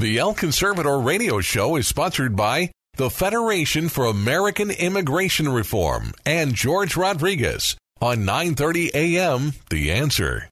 [0.00, 6.54] The El Conservador radio show is sponsored by the Federation for American Immigration Reform and
[6.54, 9.52] George Rodriguez on 9:30 a.m.
[9.68, 10.48] The Answer.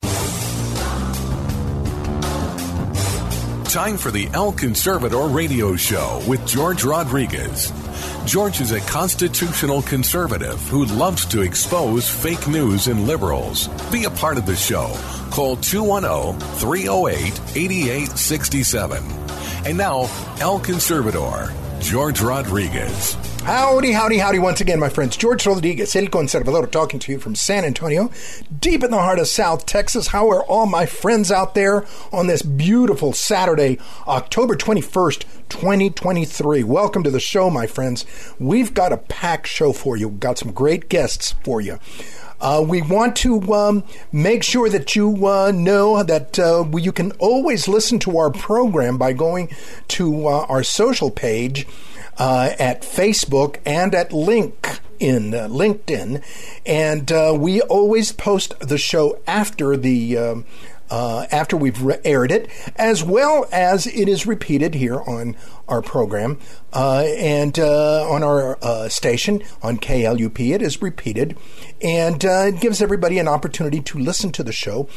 [3.70, 7.72] Time for the El Conservador radio show with George Rodriguez.
[8.24, 13.68] George is a constitutional conservative who loves to expose fake news and liberals.
[13.90, 14.92] Be a part of the show.
[15.30, 19.02] Call 210 308 8867.
[19.66, 20.08] And now,
[20.40, 23.16] El Conservador, George Rodriguez.
[23.42, 25.16] Howdy, howdy, howdy once again, my friends.
[25.16, 28.10] George Rodriguez, El Conservador, talking to you from San Antonio,
[28.60, 30.08] deep in the heart of South Texas.
[30.08, 36.62] How are all my friends out there on this beautiful Saturday, October 21st, 2023?
[36.62, 38.04] Welcome to the show, my friends.
[38.38, 40.08] We've got a packed show for you.
[40.08, 41.78] We've got some great guests for you.
[42.40, 47.12] Uh, we want to um, make sure that you uh, know that uh, you can
[47.12, 49.48] always listen to our program by going
[49.88, 51.66] to uh, our social page
[52.18, 56.22] uh, at Facebook and at Link in uh, LinkedIn,
[56.66, 60.16] and we always post the show after the.
[60.18, 60.44] Um,
[60.90, 65.36] uh, after we've re- aired it, as well as it is repeated here on
[65.68, 66.38] our program
[66.72, 70.54] uh, and uh, on our uh, station on KLUP.
[70.54, 71.36] It is repeated,
[71.82, 74.88] and uh, it gives everybody an opportunity to listen to the show.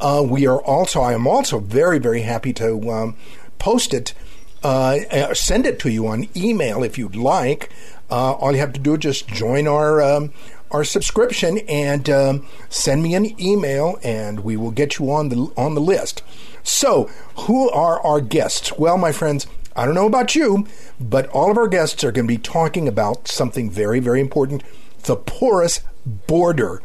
[0.00, 3.16] Uh, we are also, I am also very, very happy to um,
[3.58, 4.14] post it.
[4.62, 7.70] Send it to you on email if you'd like.
[8.10, 10.32] all you have to do is just join our um,
[10.70, 15.52] our subscription and um, send me an email, and we will get you on the
[15.56, 16.22] on the list.
[16.62, 18.72] So, who are our guests?
[18.78, 20.66] Well, my friends, I don't know about you,
[21.00, 24.62] but all of our guests are going to be talking about something very, very important:
[25.02, 26.82] the porous border.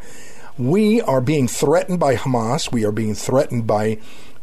[0.58, 2.72] We are being threatened by Hamas.
[2.72, 3.98] We are being threatened by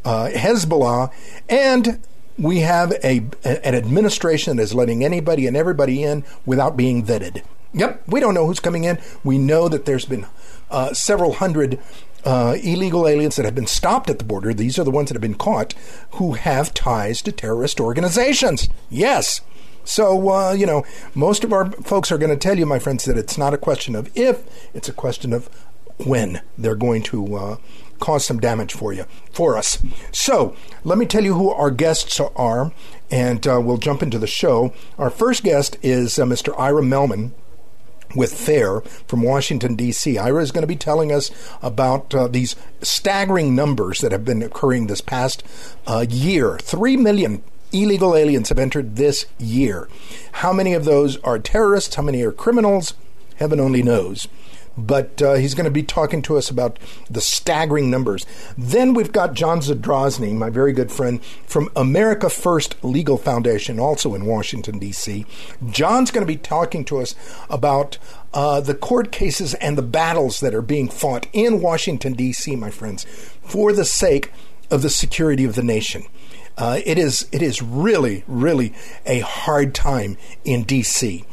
[0.06, 1.12] uh, Hezbollah,
[1.50, 2.00] and
[2.38, 7.44] we have a an administration that is letting anybody and everybody in without being vetted.
[7.74, 9.00] Yep, we don't know who's coming in.
[9.24, 10.28] We know that there's been
[10.70, 11.80] uh, several hundred
[12.24, 14.54] uh, illegal aliens that have been stopped at the border.
[14.54, 15.74] These are the ones that have been caught
[16.12, 18.70] who have ties to terrorist organizations.
[18.90, 19.42] Yes.
[19.84, 23.04] So, uh, you know, most of our folks are going to tell you, my friends,
[23.06, 24.44] that it's not a question of if,
[24.74, 25.50] it's a question of
[25.98, 27.58] when they're going to uh,
[28.00, 29.82] cause some damage for you, for us.
[30.12, 32.72] So, let me tell you who our guests are,
[33.12, 34.74] and uh, we'll jump into the show.
[34.98, 36.58] Our first guest is uh, Mr.
[36.58, 37.32] Ira Mehlman
[38.16, 40.18] with FAIR from Washington, D.C.
[40.18, 41.32] Ira is going to be telling us
[41.62, 45.44] about uh, these staggering numbers that have been occurring this past
[45.88, 46.58] uh, year.
[46.60, 49.90] Three million illegal aliens have entered this year.
[50.34, 51.96] How many of those are terrorists?
[51.96, 52.94] How many are criminals?
[53.38, 54.28] Heaven only knows
[54.78, 56.80] but uh, he's going to be talking to us about
[57.10, 58.26] the staggering numbers.
[58.58, 64.16] Then we've got John Zadrozny, my very good friend from America First Legal Foundation, also
[64.16, 65.26] in Washington, D.C.
[65.70, 67.16] John's going to be talking to us
[67.50, 67.98] about
[68.34, 72.72] uh, the court cases and the battles that are being fought in Washington, D.C., my
[72.72, 73.06] friends,
[73.44, 74.32] for the sake
[74.72, 76.04] of the security of the nation.
[76.58, 78.76] Uh, it is it is really really
[79.08, 81.26] a hard time in D.C.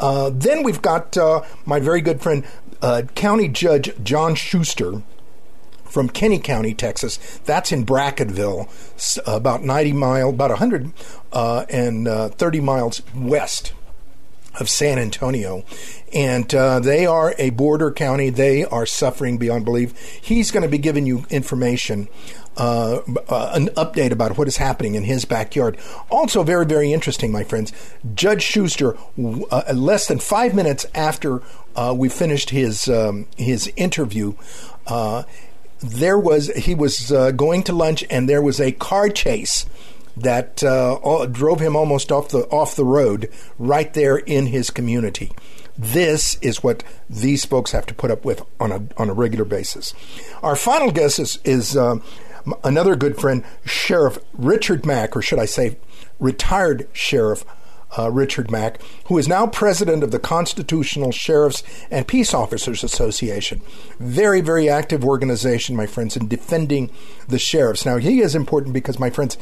[0.00, 2.44] Uh, then we've got uh, my very good friend
[2.82, 5.02] uh, County Judge John Schuster
[5.84, 7.18] from Kinney County, Texas.
[7.44, 8.68] That's in Brackettville,
[9.26, 10.98] about 90 mile, about 130
[11.32, 11.64] uh,
[12.10, 13.72] uh, miles west
[14.58, 15.64] of San Antonio.
[16.12, 18.30] And uh, they are a border county.
[18.30, 19.96] They are suffering beyond belief.
[19.98, 22.08] He's going to be giving you information
[22.56, 25.76] uh, uh, an update about what is happening in his backyard.
[26.10, 27.72] Also, very, very interesting, my friends.
[28.14, 28.96] Judge Schuster,
[29.50, 31.42] uh, less than five minutes after
[31.74, 34.34] uh, we finished his um, his interview,
[34.86, 35.22] uh,
[35.80, 39.66] there was he was going to lunch, and there was a car chase
[40.16, 40.56] that
[41.32, 45.32] drove him almost off the off the road right there in his community.
[45.76, 49.46] This is what these folks have to put up with on a on a regular
[49.46, 49.94] basis.
[50.42, 51.76] Our final guest is is
[52.64, 55.76] another good friend, Sheriff Richard Mack, or should I say,
[56.18, 57.44] retired Sheriff
[57.98, 63.60] uh, Richard Mack, who is now president of the Constitutional Sheriffs and Peace Officers Association.
[63.98, 66.90] Very, very active organization, my friends, in defending
[67.28, 67.84] the sheriffs.
[67.84, 69.36] Now, he is important because, my friends,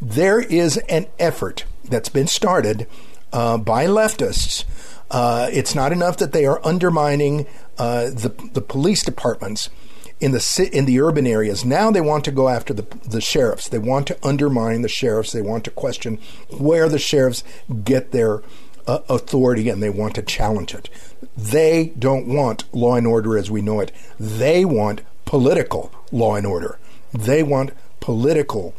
[0.00, 2.86] there is an effort that's been started
[3.32, 4.64] uh, by leftists.
[5.10, 7.46] Uh, it's not enough that they are undermining
[7.78, 9.68] uh, the the police departments
[10.20, 11.64] in the in the urban areas.
[11.64, 13.68] Now they want to go after the the sheriffs.
[13.68, 15.32] They want to undermine the sheriffs.
[15.32, 16.18] They want to question
[16.50, 17.44] where the sheriffs
[17.84, 18.42] get their
[18.86, 20.88] uh, authority, and they want to challenge it.
[21.36, 23.92] They don't want law and order as we know it.
[24.18, 26.78] They want political law and order.
[27.12, 28.74] They want political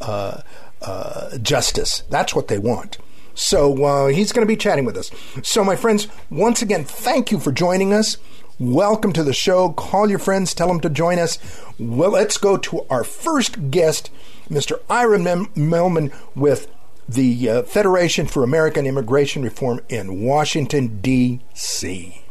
[0.00, 0.42] uh,
[0.82, 2.02] uh, justice.
[2.10, 2.98] That's what they want.
[3.34, 5.10] So uh, he's going to be chatting with us.
[5.42, 8.16] So, my friends, once again, thank you for joining us.
[8.58, 9.68] Welcome to the show.
[9.68, 11.38] Call your friends, tell them to join us.
[11.78, 14.10] Well, let's go to our first guest,
[14.48, 14.80] Mr.
[14.88, 16.66] Ira Mem- Mehlman with
[17.06, 22.22] the uh, Federation for American Immigration Reform in Washington, D.C.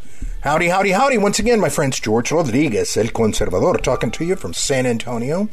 [0.41, 1.19] Howdy, howdy, howdy.
[1.19, 5.47] Once again, my friends, George Rodriguez, El Conservador, talking to you from San Antonio.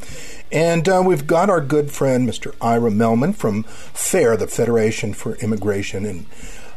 [0.50, 2.54] And uh, we've got our good friend, Mr.
[2.62, 6.24] Ira Mehlman from FAIR, the Federation for Immigration and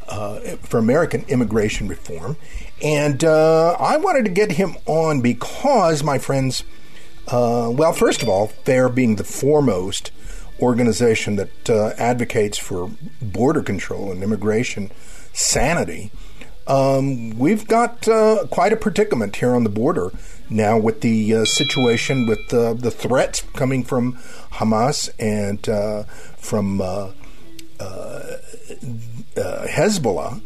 [0.07, 2.37] uh, for American Immigration Reform.
[2.81, 6.63] And uh, I wanted to get him on because, my friends,
[7.27, 10.11] uh, well, first of all, FAIR being the foremost
[10.59, 12.91] organization that uh, advocates for
[13.21, 14.91] border control and immigration
[15.33, 16.11] sanity,
[16.67, 20.11] um, we've got uh, quite a predicament here on the border
[20.49, 24.13] now with the uh, situation with the threats coming from
[24.53, 26.03] Hamas and uh,
[26.37, 26.79] from
[29.35, 30.41] Hezbollah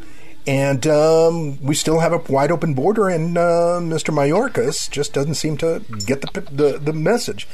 [0.48, 4.14] and um, we still have a wide open border, and uh, Mr.
[4.14, 7.48] Mayorkas just doesn't seem to get the, the, the message.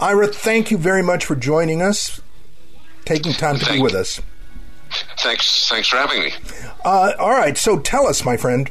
[0.00, 2.20] Ira, thank you very much for joining us,
[3.04, 4.20] taking time to thank be with us.
[5.20, 6.32] Thanks, thanks for having me.
[6.84, 8.70] Uh, all right, so tell us, my friend,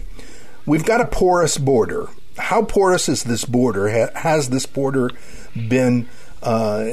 [0.65, 2.09] we've got a porous border.
[2.37, 3.89] How porous is this border?
[3.89, 5.11] Ha- has this border
[5.55, 6.07] been
[6.41, 6.85] uh,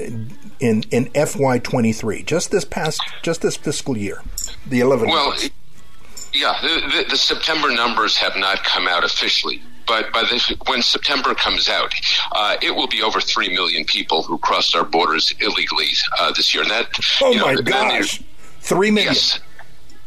[0.60, 2.22] in in FY twenty three?
[2.22, 4.22] Just this past, just this fiscal year,
[4.66, 5.08] the eleven.
[5.08, 5.30] Well.
[5.30, 5.50] Months?
[6.32, 10.82] Yeah, the, the, the, September numbers have not come out officially, but by the, when
[10.82, 11.94] September comes out,
[12.32, 15.88] uh, it will be over three million people who crossed our borders illegally
[16.18, 16.62] uh, this year.
[16.62, 16.88] And that,
[17.22, 18.22] oh you know, my gosh,
[18.60, 19.14] three million.
[19.14, 19.40] Yes,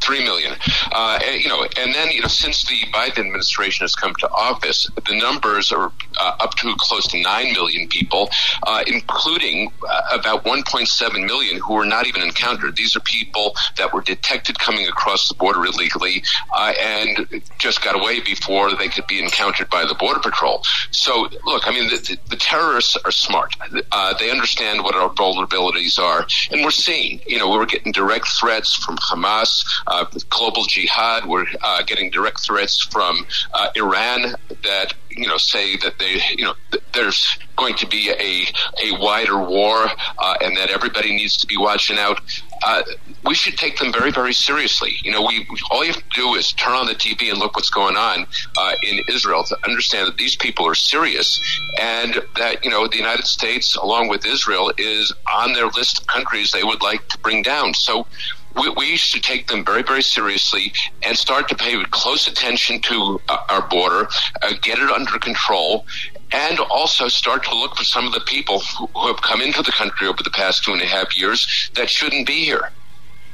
[0.01, 0.53] Three million,
[0.91, 4.29] uh, and, you know, and then you know, since the Biden administration has come to
[4.29, 8.29] office, the numbers are uh, up to close to nine million people,
[8.67, 12.75] uh, including uh, about 1.7 million who were not even encountered.
[12.75, 16.23] These are people that were detected coming across the border illegally
[16.55, 20.63] uh, and just got away before they could be encountered by the border patrol.
[20.91, 23.53] So, look, I mean, the, the terrorists are smart.
[23.91, 28.27] Uh, they understand what our vulnerabilities are, and we're seeing, you know, we're getting direct
[28.39, 31.25] threats from Hamas uh, global jihad.
[31.25, 36.45] We're uh, getting direct threats from uh, Iran that you know say that they you
[36.45, 38.45] know th- there's going to be a
[38.85, 42.19] a wider war uh, and that everybody needs to be watching out.
[42.63, 42.83] Uh,
[43.25, 44.91] we should take them very, very seriously.
[45.03, 47.55] You know, we all you have to do is turn on the TV and look
[47.55, 48.25] what's going on
[48.57, 51.39] uh, in Israel to understand that these people are serious,
[51.79, 56.07] and that you know the United States, along with Israel, is on their list of
[56.07, 57.73] countries they would like to bring down.
[57.73, 58.07] So
[58.55, 63.21] we, we should take them very, very seriously and start to pay close attention to
[63.29, 64.07] uh, our border,
[64.41, 65.85] uh, get it under control,
[66.31, 69.61] and also start to look for some of the people who, who have come into
[69.61, 72.71] the country over the past two and a half years that shouldn't be here.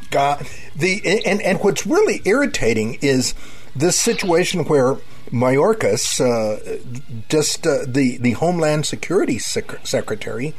[0.10, 3.34] God, the and and what's really irritating is
[3.76, 4.98] this situation where
[5.32, 6.80] Mayorkas, uh,
[7.30, 10.54] just uh, the the Homeland Security sec- Secretary,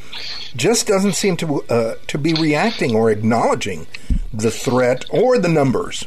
[0.56, 3.86] just doesn't seem to uh, to be reacting or acknowledging
[4.32, 6.06] the threat or the numbers.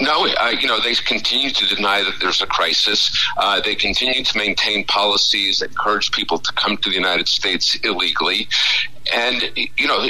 [0.00, 3.16] No, uh, you know, they continue to deny that there's a crisis.
[3.36, 7.76] Uh, they continue to maintain policies that encourage people to come to the United States
[7.84, 8.48] illegally.
[9.14, 10.04] And, you know,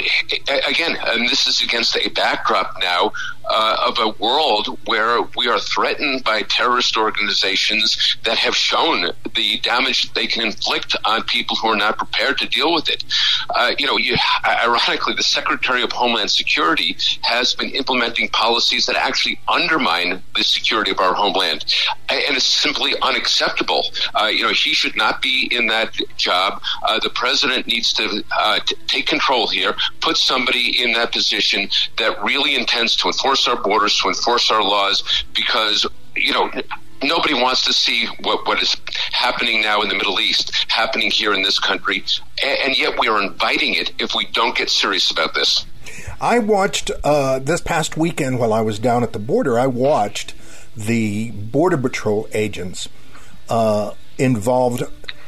[0.67, 3.13] again, and this is against a backdrop now
[3.51, 9.59] uh, of a world where we are threatened by terrorist organizations that have shown the
[9.59, 13.03] damage they can inflict on people who are not prepared to deal with it.
[13.49, 14.15] Uh, you know, you,
[14.45, 20.91] ironically, the Secretary of Homeland Security has been implementing policies that actually undermine the security
[20.91, 21.65] of our homeland,
[22.09, 23.83] and it's simply unacceptable.
[24.15, 26.61] Uh, you know, he should not be in that job.
[26.83, 31.69] Uh, the president needs to uh, t- take control here, put somebody in that position
[31.97, 36.51] that really intends to enforce our borders, to enforce our laws, because, you know,
[37.03, 38.75] nobody wants to see what, what is
[39.11, 42.03] happening now in the Middle East happening here in this country,
[42.43, 45.65] and, and yet we are inviting it if we don't get serious about this.
[46.19, 49.59] I watched uh, this past weekend while I was down at the border.
[49.59, 50.33] I watched
[50.75, 52.87] the border patrol agents
[53.49, 54.83] uh, involved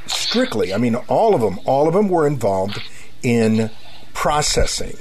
[0.06, 0.74] strictly.
[0.74, 1.60] I mean, all of them.
[1.66, 2.82] All of them were involved
[3.24, 3.72] in
[4.14, 4.98] processing.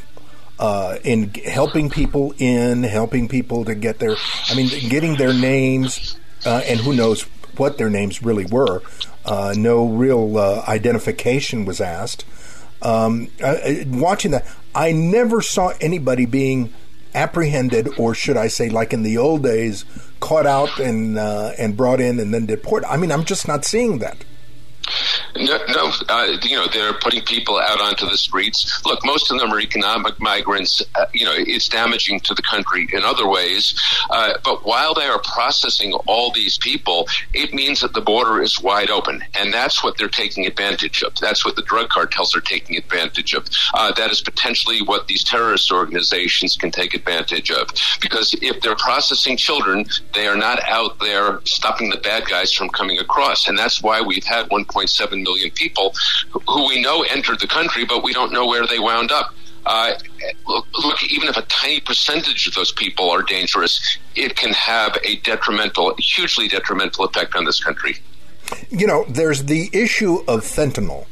[0.62, 4.14] Uh, in helping people in, helping people to get their,
[4.49, 6.16] I mean, getting their names,
[6.47, 7.23] uh, and who knows
[7.57, 8.81] what their names really were.
[9.25, 12.25] Uh, no real uh, identification was asked.
[12.81, 13.28] Um,
[13.88, 16.73] watching that, I never saw anybody being
[17.12, 19.85] apprehended, or should I say, like in the old days,
[20.21, 22.87] caught out and uh, and brought in and then deported.
[22.88, 24.25] I mean, I'm just not seeing that.
[25.37, 28.83] No, no uh, you know, they're putting people out onto the streets.
[28.85, 30.83] Look, most of them are economic migrants.
[30.95, 33.79] Uh, you know, it's damaging to the country in other ways.
[34.11, 38.61] Uh, but while they are processing all these people, it means that the border is
[38.61, 39.23] wide open.
[39.35, 41.15] And that's what they're taking advantage of.
[41.17, 43.47] That's what the drug cartels are taking advantage of.
[43.75, 47.69] Uh, that is potentially what these terrorist organizations can take advantage of.
[48.01, 52.69] Because if they're processing children, they are not out there stopping the bad guys from
[52.69, 53.49] coming across.
[53.49, 55.95] And that's why we've had 1.7 million people
[56.49, 59.35] who we know entered the country, but we don't know where they wound up.
[59.64, 59.93] Uh,
[60.47, 64.99] look, look, even if a tiny percentage of those people are dangerous, it can have
[65.05, 67.97] a detrimental, hugely detrimental effect on this country.
[68.71, 71.07] You know, there's the issue of fentanyl.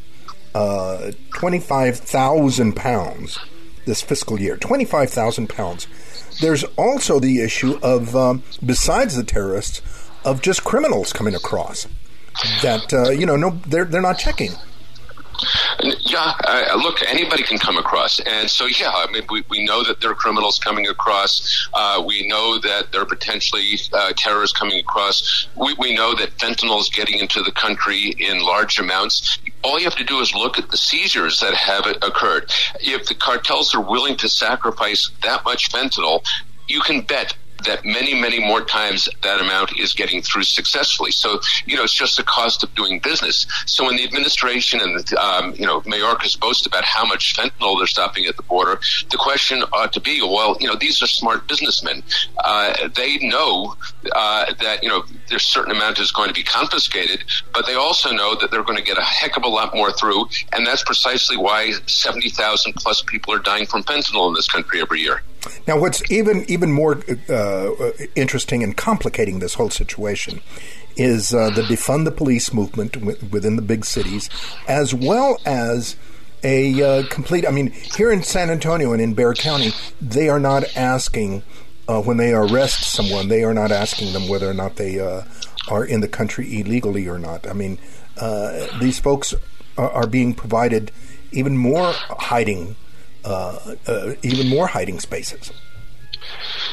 [0.53, 3.39] Uh, 25,000 pounds
[3.87, 4.57] this fiscal year.
[4.57, 5.87] 25,000 pounds.
[6.41, 9.81] There's also the issue of, um, besides the terrorists,
[10.25, 11.87] of just criminals coming across
[12.63, 14.53] that uh, you know no they're they're not checking.
[15.83, 16.35] Yeah,
[16.77, 20.11] look, anybody can come across, and so yeah, I mean, we, we know that there
[20.11, 21.69] are criminals coming across.
[21.73, 25.49] Uh, we know that there are potentially uh, terrorists coming across.
[25.57, 29.39] We, we know that fentanyl is getting into the country in large amounts.
[29.63, 32.53] All you have to do is look at the seizures that have occurred.
[32.81, 36.23] If the cartels are willing to sacrifice that much fentanyl,
[36.69, 41.11] you can bet that many, many more times that amount is getting through successfully.
[41.11, 43.47] So, you know, it's just the cost of doing business.
[43.67, 47.87] So when the administration and, um, you know, Mayorkas boast about how much fentanyl they're
[47.87, 51.47] stopping at the border, the question ought to be, well, you know, these are smart
[51.49, 52.03] businessmen.
[52.45, 53.75] Uh, they know
[54.13, 58.11] uh, that, you know, there's certain amount is going to be confiscated, but they also
[58.13, 60.27] know that they're going to get a heck of a lot more through.
[60.53, 65.01] And that's precisely why 70,000 plus people are dying from fentanyl in this country every
[65.01, 65.23] year.
[65.67, 67.71] Now, what's even even more uh,
[68.15, 70.43] interesting and complicating this whole situation
[70.97, 74.29] is uh, the defund the police movement w- within the big cities,
[74.69, 75.97] as well as
[76.43, 77.47] a uh, complete.
[77.47, 81.43] I mean, here in San Antonio and in Bexar County, they are not asking
[81.91, 83.29] uh, when they arrest someone.
[83.29, 85.23] They are not asking them whether or not they uh,
[85.69, 87.49] are in the country illegally or not.
[87.49, 87.79] I mean,
[88.17, 89.35] uh, these folks
[89.77, 90.93] are, are being provided
[91.33, 92.77] even more hiding
[93.25, 95.53] uh, uh, even more hiding spaces.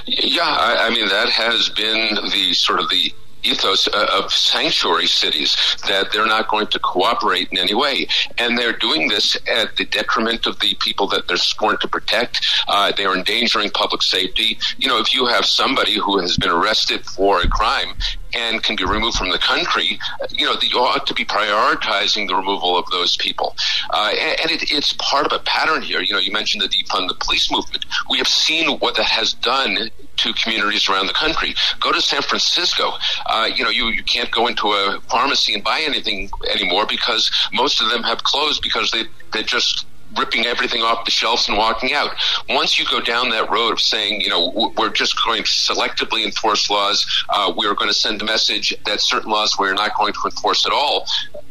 [0.05, 3.11] Yeah, I, I, mean that has been the sort of the
[3.43, 5.55] ethos uh, of sanctuary cities
[5.87, 8.07] that they're not going to cooperate in any way.
[8.37, 12.45] And they're doing this at the detriment of the people that they're sworn to protect.
[12.67, 14.57] Uh, they're endangering public safety.
[14.77, 17.93] You know, if you have somebody who has been arrested for a crime
[18.37, 22.35] and can be removed from the country, you know, you ought to be prioritizing the
[22.35, 23.55] removal of those people.
[23.89, 26.01] Uh, and, and it, it's part of a pattern here.
[26.01, 27.85] You know, you mentioned the defund the police movement.
[28.09, 31.55] We have seen what that has done to communities around the country.
[31.79, 32.93] Go to San Francisco.
[33.25, 37.31] Uh, you know, you, you can't go into a pharmacy and buy anything anymore because
[37.53, 39.03] most of them have closed because they,
[39.33, 39.85] they just
[40.15, 42.11] ripping everything off the shelves and walking out.
[42.49, 46.25] Once you go down that road of saying, you know, we're just going to selectively
[46.25, 50.13] enforce laws, uh, we're going to send a message that certain laws we're not going
[50.13, 51.05] to enforce at all,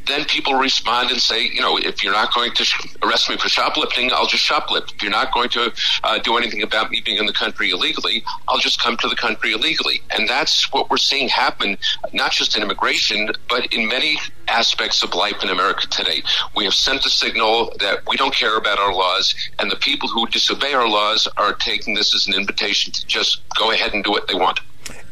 [0.07, 2.65] then people respond and say, you know, if you're not going to
[3.03, 4.95] arrest me for shoplifting, I'll just shoplift.
[4.95, 5.73] If you're not going to
[6.05, 9.17] uh, do anything about me being in the country illegally, I'll just come to the
[9.17, 10.03] country illegally.
[10.11, 11.77] And that's what we're seeing happen,
[12.13, 16.23] not just in immigration, but in many aspects of life in America today.
[16.55, 20.09] We have sent a signal that we don't care about our laws, and the people
[20.09, 24.05] who disobey our laws are taking this as an invitation to just go ahead and
[24.05, 24.61] do what they want.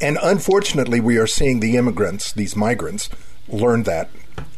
[0.01, 3.09] And unfortunately, we are seeing the immigrants, these migrants,
[3.49, 4.11] learn that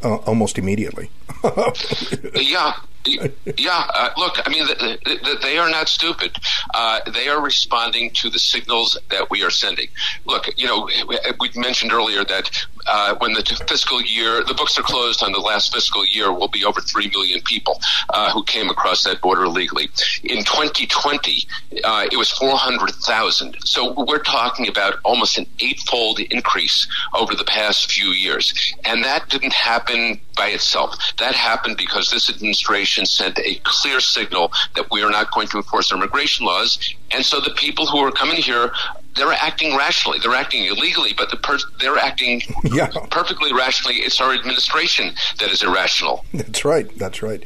[0.03, 1.11] uh, almost immediately.
[2.35, 2.75] yeah,
[3.07, 6.37] yeah, uh, look, I mean, the, the, they are not stupid.
[6.75, 9.89] Uh, they are responding to the signals that we are sending.
[10.25, 14.79] Look, you know, we, we mentioned earlier that uh, when the fiscal year, the books
[14.79, 18.43] are closed on the last fiscal year, will be over 3 million people uh, who
[18.45, 19.89] came across that border illegally.
[20.23, 21.47] In 2020,
[21.85, 23.57] uh, it was 400,000.
[23.65, 28.75] So we're talking about almost an eightfold increase over the past few years.
[28.85, 30.95] And that didn't happen by itself.
[31.19, 35.57] That happened because this administration sent a clear signal that we are not going to
[35.57, 36.79] enforce immigration laws.
[37.11, 38.71] And so the people who are coming here
[39.17, 40.19] they're acting rationally.
[40.19, 42.89] They're acting illegally, but the per- they're acting yeah.
[43.11, 43.97] perfectly rationally.
[43.97, 46.25] It's our administration that is irrational.
[46.33, 46.87] That's right.
[46.99, 47.43] That's right.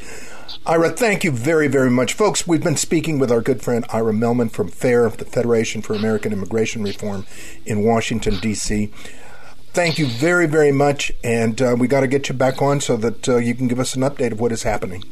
[0.67, 2.13] Ira, thank you very, very much.
[2.13, 5.95] Folks, we've been speaking with our good friend Ira Mehlman from FAIR, the Federation for
[5.95, 7.27] American Immigration Reform
[7.65, 8.93] in Washington, D.C
[9.73, 11.13] thank you very, very much.
[11.23, 13.79] And uh, we got to get you back on so that uh, you can give
[13.79, 15.05] us an update of what is happening.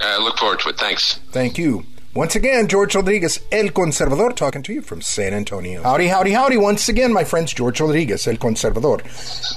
[0.00, 0.78] I look forward to it.
[0.78, 1.20] Thanks.
[1.30, 1.84] Thank you.
[2.16, 5.82] Once again, George Rodriguez, El Conservador, talking to you from San Antonio.
[5.82, 6.56] Howdy, howdy, howdy.
[6.56, 9.02] Once again, my friends, George Rodriguez, El Conservador,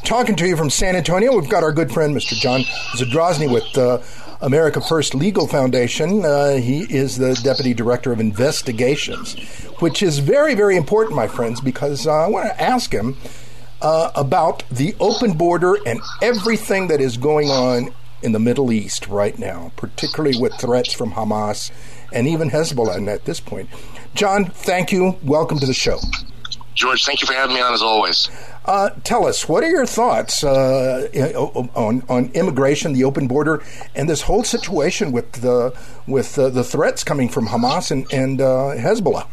[0.03, 1.33] talking to you from San Antonio.
[1.33, 2.33] We've got our good friend, Mr.
[2.33, 2.63] John
[2.97, 4.01] Zadrozny, with uh,
[4.41, 6.25] America First Legal Foundation.
[6.25, 9.35] Uh, he is the Deputy Director of Investigations,
[9.79, 13.15] which is very, very important, my friends, because uh, I want to ask him
[13.81, 19.07] uh, about the open border and everything that is going on in the Middle East
[19.07, 21.71] right now, particularly with threats from Hamas
[22.11, 23.69] and even Hezbollah at this point.
[24.15, 25.17] John, thank you.
[25.23, 25.99] Welcome to the show.
[26.75, 28.29] George, thank you for having me on as always.
[28.63, 31.09] Uh, tell us, what are your thoughts uh,
[31.75, 33.61] on on immigration, the open border,
[33.95, 38.39] and this whole situation with the with uh, the threats coming from Hamas and, and
[38.39, 39.27] uh, Hezbollah?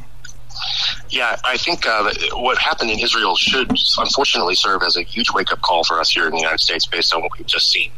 [1.10, 5.52] Yeah, I think uh, what happened in Israel should unfortunately serve as a huge wake
[5.52, 7.90] up call for us here in the United States based on what we've just seen.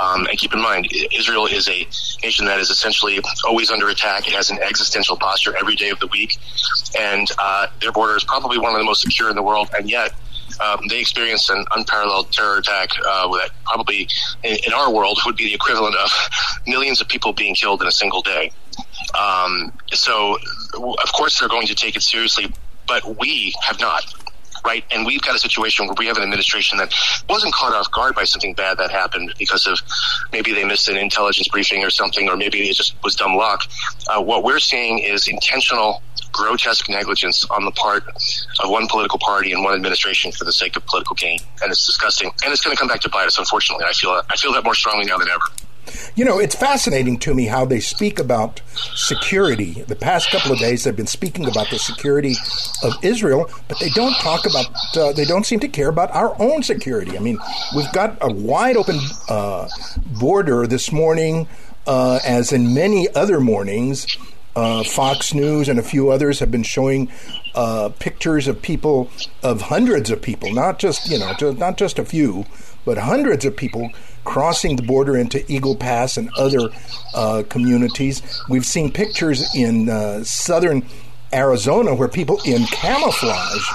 [0.00, 1.86] Um, and keep in mind, Israel is a
[2.22, 4.26] nation that is essentially always under attack.
[4.26, 6.38] It has an existential posture every day of the week.
[6.98, 9.70] And uh, their border is probably one of the most secure in the world.
[9.76, 10.12] And yet,
[10.60, 14.08] um, they experienced an unparalleled terror attack uh, that probably
[14.42, 16.10] in, in, our world would be the equivalent of
[16.66, 18.52] millions of people being killed in a single day.
[19.18, 20.38] Um, so,
[20.74, 22.52] of course, they're going to take it seriously,
[22.86, 24.04] but we have not.
[24.64, 26.94] Right, and we've got a situation where we have an administration that
[27.28, 29.76] wasn't caught off guard by something bad that happened because of
[30.30, 33.62] maybe they missed an intelligence briefing or something, or maybe it just was dumb luck.
[34.08, 36.00] Uh, what we're seeing is intentional
[36.32, 40.76] grotesque negligence on the part of one political party and one administration for the sake
[40.76, 42.30] of political gain, and it's disgusting.
[42.44, 43.38] And it's going to come back to bite us.
[43.38, 45.44] Unfortunately, I feel I feel that more strongly now than ever.
[46.14, 48.60] You know, it's fascinating to me how they speak about
[48.94, 49.82] security.
[49.82, 52.34] The past couple of days, they've been speaking about the security
[52.82, 56.40] of Israel, but they don't talk about, uh, they don't seem to care about our
[56.40, 57.16] own security.
[57.16, 57.38] I mean,
[57.74, 59.68] we've got a wide open uh,
[60.20, 61.48] border this morning,
[61.86, 64.06] uh, as in many other mornings.
[64.54, 67.10] Uh, Fox News and a few others have been showing
[67.54, 69.10] uh, pictures of people,
[69.42, 72.44] of hundreds of people, not just you know, just, not just a few,
[72.84, 73.90] but hundreds of people
[74.24, 76.68] crossing the border into Eagle Pass and other
[77.14, 78.22] uh, communities.
[78.48, 80.86] We've seen pictures in uh, southern
[81.32, 83.66] Arizona where people in camouflage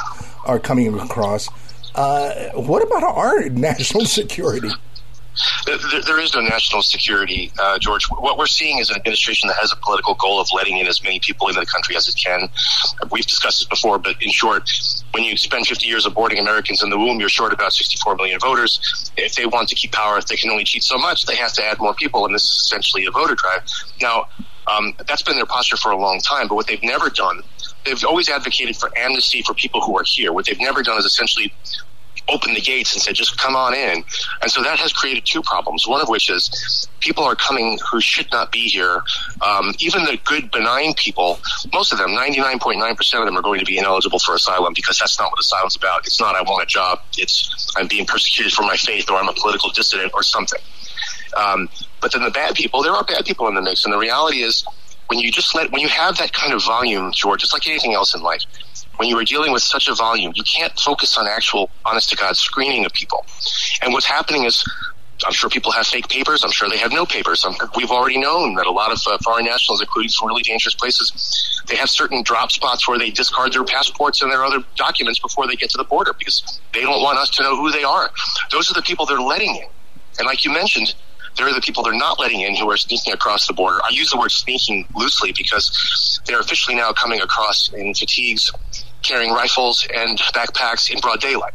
[0.46, 1.50] are coming across.
[1.96, 4.70] Uh, what about our national security?
[5.66, 8.06] There, is no national security, uh, George.
[8.06, 11.04] What we're seeing is an administration that has a political goal of letting in as
[11.04, 12.50] many people into the country as it can.
[13.12, 14.70] We've discussed this before, but in short,
[15.12, 18.40] when you spend 50 years aborting Americans in the womb, you're short about 64 million
[18.40, 19.12] voters.
[19.18, 21.54] If they want to keep power, if they can only cheat so much, they have
[21.54, 23.62] to add more people, and this is essentially a voter drive.
[24.02, 24.28] Now,
[24.68, 27.42] um, that's been their posture for a long time, but what they've never done
[27.88, 30.34] they've always advocated for amnesty for people who are here.
[30.34, 31.54] What they've never done is essentially
[32.30, 34.04] opened the gates and said, just come on in.
[34.42, 35.88] And so that has created two problems.
[35.88, 39.02] One of which is people are coming who should not be here.
[39.42, 41.40] Um, even the good, benign people,
[41.74, 45.20] most of them, 99.9% of them are going to be ineligible for asylum because that's
[45.20, 46.06] not what asylum's about.
[46.06, 47.00] It's not, I want a job.
[47.18, 50.62] It's, I'm being persecuted for my faith or I'm a political dissident or something.
[51.36, 51.70] Um,
[52.02, 53.86] but then the bad people, there are bad people in the mix.
[53.86, 54.66] And the reality is,
[55.08, 57.94] when you just let, when you have that kind of volume, George, it's like anything
[57.94, 58.42] else in life
[58.98, 62.16] when you are dealing with such a volume, you can't focus on actual, honest to
[62.16, 63.26] God screening of people.
[63.82, 64.64] And what's happening is
[65.26, 66.44] I'm sure people have fake papers.
[66.44, 67.44] I'm sure they have no papers.
[67.44, 70.76] I'm, we've already known that a lot of uh, foreign nationals, including some really dangerous
[70.76, 75.20] places, they have certain drop spots where they discard their passports and their other documents
[75.20, 77.84] before they get to the border because they don't want us to know who they
[77.84, 78.12] are.
[78.52, 79.68] Those are the people they're letting in.
[80.20, 80.94] And like you mentioned,
[81.36, 83.80] they're the people they're not letting in who are sneaking across the border.
[83.84, 88.52] I use the word sneaking loosely because they're officially now coming across in fatigues
[89.02, 91.54] carrying rifles and backpacks in broad daylight.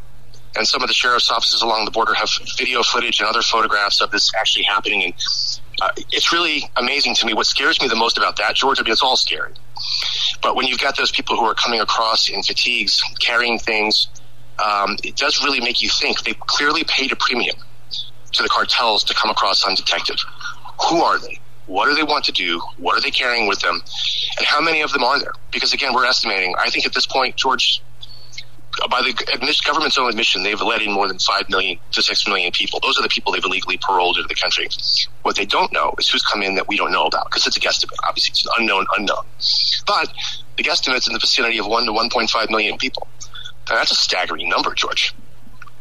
[0.54, 2.28] And some of the sheriff's offices along the border have
[2.58, 5.02] video footage and other photographs of this actually happening.
[5.04, 5.14] And
[5.80, 7.32] uh, it's really amazing to me.
[7.32, 9.52] What scares me the most about that, George, I mean, it's all scary.
[10.42, 14.08] But when you've got those people who are coming across in fatigues, carrying things,
[14.62, 17.56] um, it does really make you think they clearly paid a premium
[18.32, 20.18] to the cartels to come across undetected.
[20.88, 21.40] Who are they?
[21.66, 22.60] What do they want to do?
[22.78, 23.80] What are they carrying with them?
[24.38, 25.32] And how many of them are there?
[25.52, 27.82] Because again, we're estimating, I think at this point, George,
[28.90, 29.12] by the
[29.64, 32.80] government's own admission, they've let in more than 5 million to 6 million people.
[32.80, 34.68] Those are the people they've illegally paroled into the country.
[35.22, 37.56] What they don't know is who's come in that we don't know about, because it's
[37.56, 37.96] a guesstimate.
[38.08, 39.24] Obviously, it's an unknown unknown.
[39.86, 40.12] But
[40.56, 43.06] the guesstimate's in the vicinity of 1 to 1.5 million people.
[43.68, 45.14] Now, that's a staggering number, George.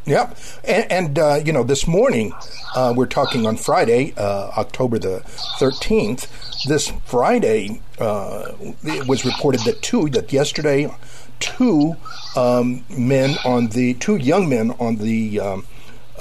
[0.05, 0.37] Yep.
[0.63, 2.33] And, and uh, you know, this morning,
[2.75, 5.19] uh, we're talking on Friday, uh, October the
[5.59, 6.27] 13th.
[6.67, 8.51] This Friday, uh,
[8.83, 10.91] it was reported that two, that yesterday,
[11.39, 11.95] two
[12.35, 15.67] um, men on the, two young men on the um,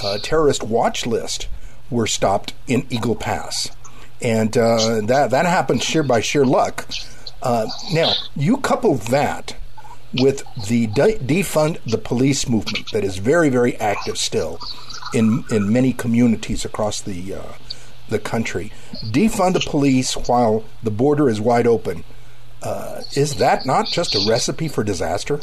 [0.03, 1.49] uh, terrorist watch list
[1.91, 3.71] were stopped in Eagle Pass.
[4.21, 6.87] And uh, that, that happened sheer by sheer luck.
[7.43, 9.55] now, you couple that
[10.15, 14.59] with the de- defund the police movement that is very, very active still
[15.15, 17.53] in in many communities across the uh,
[18.09, 18.73] the country.
[19.11, 22.05] Defund the police while the border is wide open.
[22.63, 25.41] Uh, is that not just a recipe for disaster?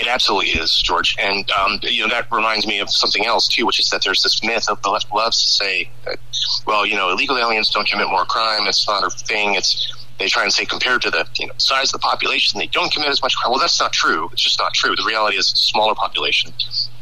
[0.00, 1.16] it absolutely is, George.
[1.18, 4.22] And um, you know that reminds me of something else too, which is that there's
[4.22, 6.18] this myth of the left loves to say, that,
[6.66, 8.66] well, you know, illegal aliens don't commit more crime.
[8.66, 9.54] It's not a thing.
[9.54, 12.66] It's they try and say compared to the you know, size of the population, they
[12.66, 13.50] don't commit as much crime.
[13.50, 14.28] Well, that's not true.
[14.32, 14.96] It's just not true.
[14.96, 16.52] The reality is smaller population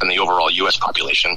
[0.00, 0.76] than the overall U.S.
[0.76, 1.36] population.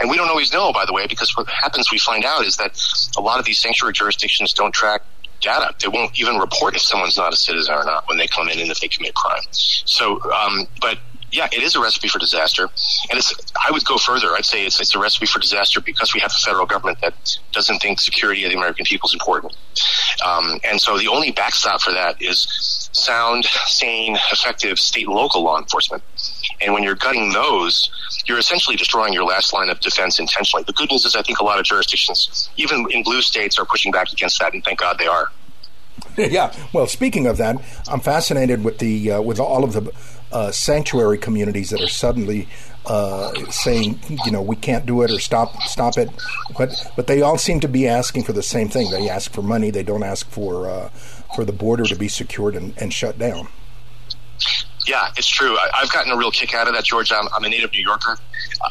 [0.00, 2.56] And we don't always know, by the way, because what happens, we find out, is
[2.56, 2.80] that
[3.16, 5.02] a lot of these sanctuary jurisdictions don't track
[5.40, 5.74] data.
[5.80, 8.58] They won't even report if someone's not a citizen or not when they come in
[8.58, 9.42] and if they commit crime.
[9.50, 10.98] So, um, but
[11.34, 12.62] yeah, it is a recipe for disaster.
[13.10, 13.34] And it's,
[13.66, 14.34] I would go further.
[14.34, 17.38] I'd say it's, it's a recipe for disaster because we have a federal government that
[17.50, 19.56] doesn't think security of the American people is important.
[20.24, 22.46] Um, and so the only backstop for that is
[22.92, 26.04] sound, sane, effective state and local law enforcement.
[26.60, 27.90] And when you're gutting those,
[28.26, 30.62] you're essentially destroying your last line of defense intentionally.
[30.62, 33.64] The good news is I think a lot of jurisdictions, even in blue states, are
[33.64, 35.30] pushing back against that, and thank God they are.
[36.16, 36.54] Yeah.
[36.72, 37.56] Well, speaking of that,
[37.88, 39.92] I'm fascinated with the uh, with all of the
[40.34, 42.48] uh, sanctuary communities that are suddenly
[42.86, 46.10] uh, saying, you know, we can't do it or stop stop it.
[46.58, 48.90] But but they all seem to be asking for the same thing.
[48.90, 49.70] They ask for money.
[49.70, 50.88] They don't ask for uh,
[51.34, 53.48] for the border to be secured and, and shut down.
[54.86, 55.56] Yeah, it's true.
[55.56, 57.10] I, have gotten a real kick out of that, George.
[57.12, 58.18] I'm, I'm a native New Yorker.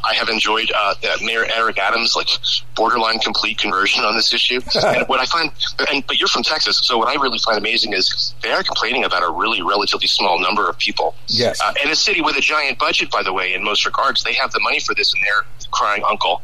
[0.03, 2.27] I have enjoyed uh, Mayor Eric Adams' like
[2.75, 4.59] borderline complete conversion on this issue.
[4.83, 5.51] and what I find,
[5.91, 9.03] and but you're from Texas, so what I really find amazing is they are complaining
[9.03, 11.15] about a really relatively small number of people.
[11.27, 14.23] Yes, uh, and a city with a giant budget, by the way, in most regards,
[14.23, 16.41] they have the money for this, and they're crying uncle.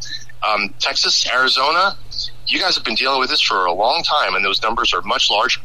[0.48, 1.98] Um, Texas, Arizona,
[2.48, 5.02] you guys have been dealing with this for a long time, and those numbers are
[5.02, 5.62] much larger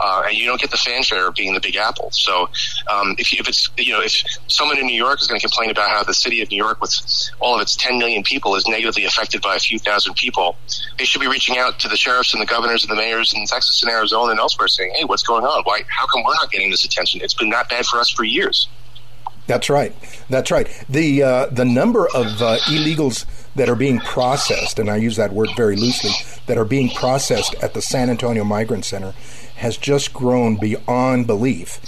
[0.00, 2.10] uh, and you don't get the fanfare of being the Big Apple.
[2.12, 2.48] So
[2.90, 5.70] um, if, if it's you know if someone in New York is going to complain
[5.70, 6.94] about how the city of New York, with
[7.40, 10.56] all of its 10 million people, is negatively affected by a few thousand people,
[10.98, 13.46] they should be reaching out to the sheriffs and the governors and the mayors in
[13.46, 15.62] Texas and Arizona and elsewhere, saying, "Hey, what's going on?
[15.64, 15.82] Why?
[15.88, 17.20] How come we're not getting this attention?
[17.22, 18.68] It's been that bad for us for years."
[19.46, 19.94] That's right.
[20.28, 20.68] That's right.
[20.88, 25.32] The uh, the number of uh, illegals that are being processed, and I use that
[25.32, 26.10] word very loosely,
[26.46, 29.14] that are being processed at the San Antonio Migrant Center
[29.56, 31.80] has just grown beyond belief.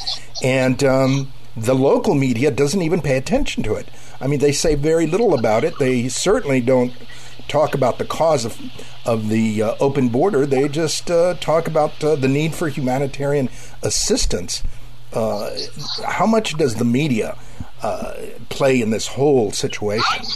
[0.42, 3.88] And um, the local media doesn't even pay attention to it.
[4.20, 5.78] I mean, they say very little about it.
[5.78, 6.92] They certainly don't
[7.48, 8.58] talk about the cause of
[9.06, 10.44] of the uh, open border.
[10.44, 13.48] They just uh, talk about uh, the need for humanitarian
[13.82, 14.62] assistance.
[15.12, 15.56] Uh,
[16.04, 17.38] how much does the media
[17.82, 18.14] uh,
[18.50, 20.26] play in this whole situation?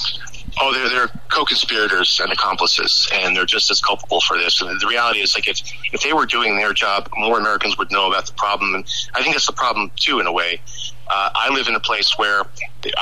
[0.60, 4.60] Oh, they're they're co-conspirators and accomplices, and they're just as culpable for this.
[4.60, 5.58] And the reality is, like, if
[5.92, 8.74] if they were doing their job, more Americans would know about the problem.
[8.74, 8.84] And
[9.14, 10.60] I think that's the problem too, in a way.
[11.08, 12.42] Uh, I live in a place where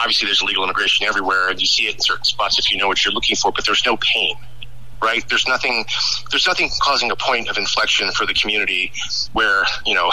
[0.01, 2.89] obviously there's illegal immigration everywhere, and you see it in certain spots if you know
[2.89, 3.53] what you're looking for.
[3.53, 4.37] But there's no pain
[5.03, 5.27] right?
[5.29, 5.85] There's nothing,
[6.31, 8.93] there's nothing causing a point of inflection for the community
[9.33, 10.11] where, you know,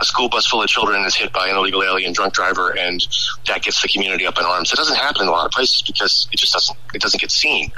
[0.00, 3.06] a school bus full of children is hit by an illegal alien drunk driver and
[3.46, 4.72] that gets the community up in arms.
[4.72, 7.30] It doesn't happen in a lot of places because it just doesn't, it doesn't get
[7.30, 7.72] seen.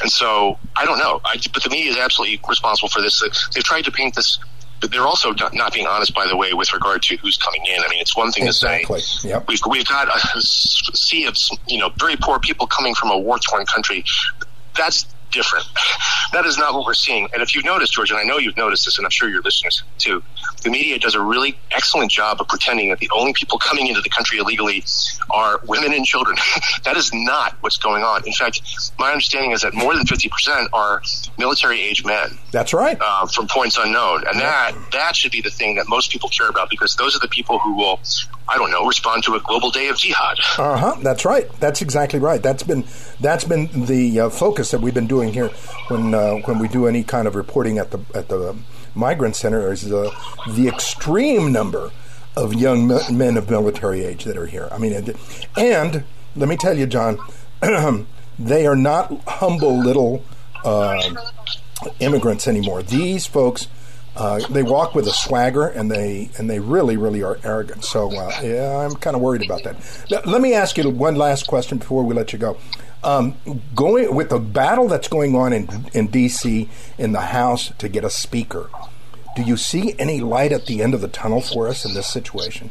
[0.00, 3.22] And so I don't know, I, but the media is absolutely responsible for this.
[3.54, 4.38] They've tried to paint this
[4.82, 7.78] but they're also not, being honest, by the way, with regard to who's coming in.
[7.78, 9.00] I mean, it's one thing exactly.
[9.00, 9.46] to say yep.
[9.46, 11.36] we've we've got a sea of
[11.68, 14.04] you know very poor people coming from a war torn country.
[14.76, 15.66] That's different.
[16.32, 17.28] That is not what we're seeing.
[17.32, 19.42] And if you've noticed, George, and I know you've noticed this, and I'm sure your
[19.42, 20.22] listeners too,
[20.62, 24.00] the media does a really excellent job of pretending that the only people coming into
[24.00, 24.84] the country illegally
[25.30, 26.36] are women and children.
[26.84, 28.26] that is not what's going on.
[28.26, 28.60] In fact,
[28.98, 31.02] my understanding is that more than 50% are
[31.38, 32.38] military age men.
[32.50, 32.96] That's right.
[33.00, 34.24] Uh, from points unknown.
[34.26, 37.20] And that, that should be the thing that most people care about because those are
[37.20, 38.00] the people who will,
[38.48, 40.38] I don't know, respond to a global day of jihad.
[40.58, 40.96] Uh huh.
[41.02, 41.50] That's right.
[41.60, 42.42] That's exactly right.
[42.42, 42.84] That's been
[43.20, 45.48] that's been the uh, focus that we've been doing here
[45.88, 48.56] when uh, when we do any kind of reporting at the at the
[48.94, 50.10] migrant center is uh,
[50.50, 51.90] the extreme number
[52.36, 54.68] of young men of military age that are here.
[54.72, 54.92] I mean,
[55.56, 56.04] and
[56.36, 57.18] let me tell you, John,
[58.38, 60.24] they are not humble little
[60.64, 61.02] uh,
[62.00, 62.82] immigrants anymore.
[62.82, 63.68] These folks.
[64.14, 67.82] Uh, they walk with a swagger, and they and they really, really are arrogant.
[67.82, 70.26] So, uh, yeah, I'm kind of worried about that.
[70.26, 72.58] Let me ask you one last question before we let you go.
[73.04, 73.36] Um,
[73.74, 76.68] going with the battle that's going on in in D.C.
[76.98, 78.70] in the House to get a speaker,
[79.34, 82.06] do you see any light at the end of the tunnel for us in this
[82.06, 82.70] situation?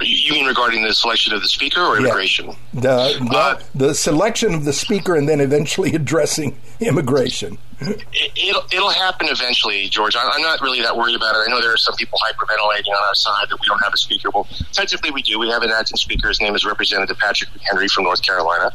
[0.00, 2.48] You mean regarding the selection of the speaker or immigration?
[2.72, 2.80] Yeah.
[2.80, 7.58] The the, uh, the, selection of the speaker and then eventually addressing immigration.
[7.80, 10.16] It, will it'll happen eventually, George.
[10.16, 11.46] I'm not really that worried about it.
[11.46, 13.96] I know there are some people hyperventilating on our side that we don't have a
[13.96, 14.30] speaker.
[14.30, 15.38] Well, technically we do.
[15.38, 16.28] We have an acting speaker.
[16.28, 18.72] His name is Representative Patrick McHenry from North Carolina.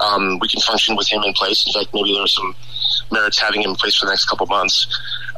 [0.00, 1.64] Um, we can function with him in place.
[1.66, 2.54] In fact, maybe there's some
[3.10, 4.86] merits having him in place for the next couple months.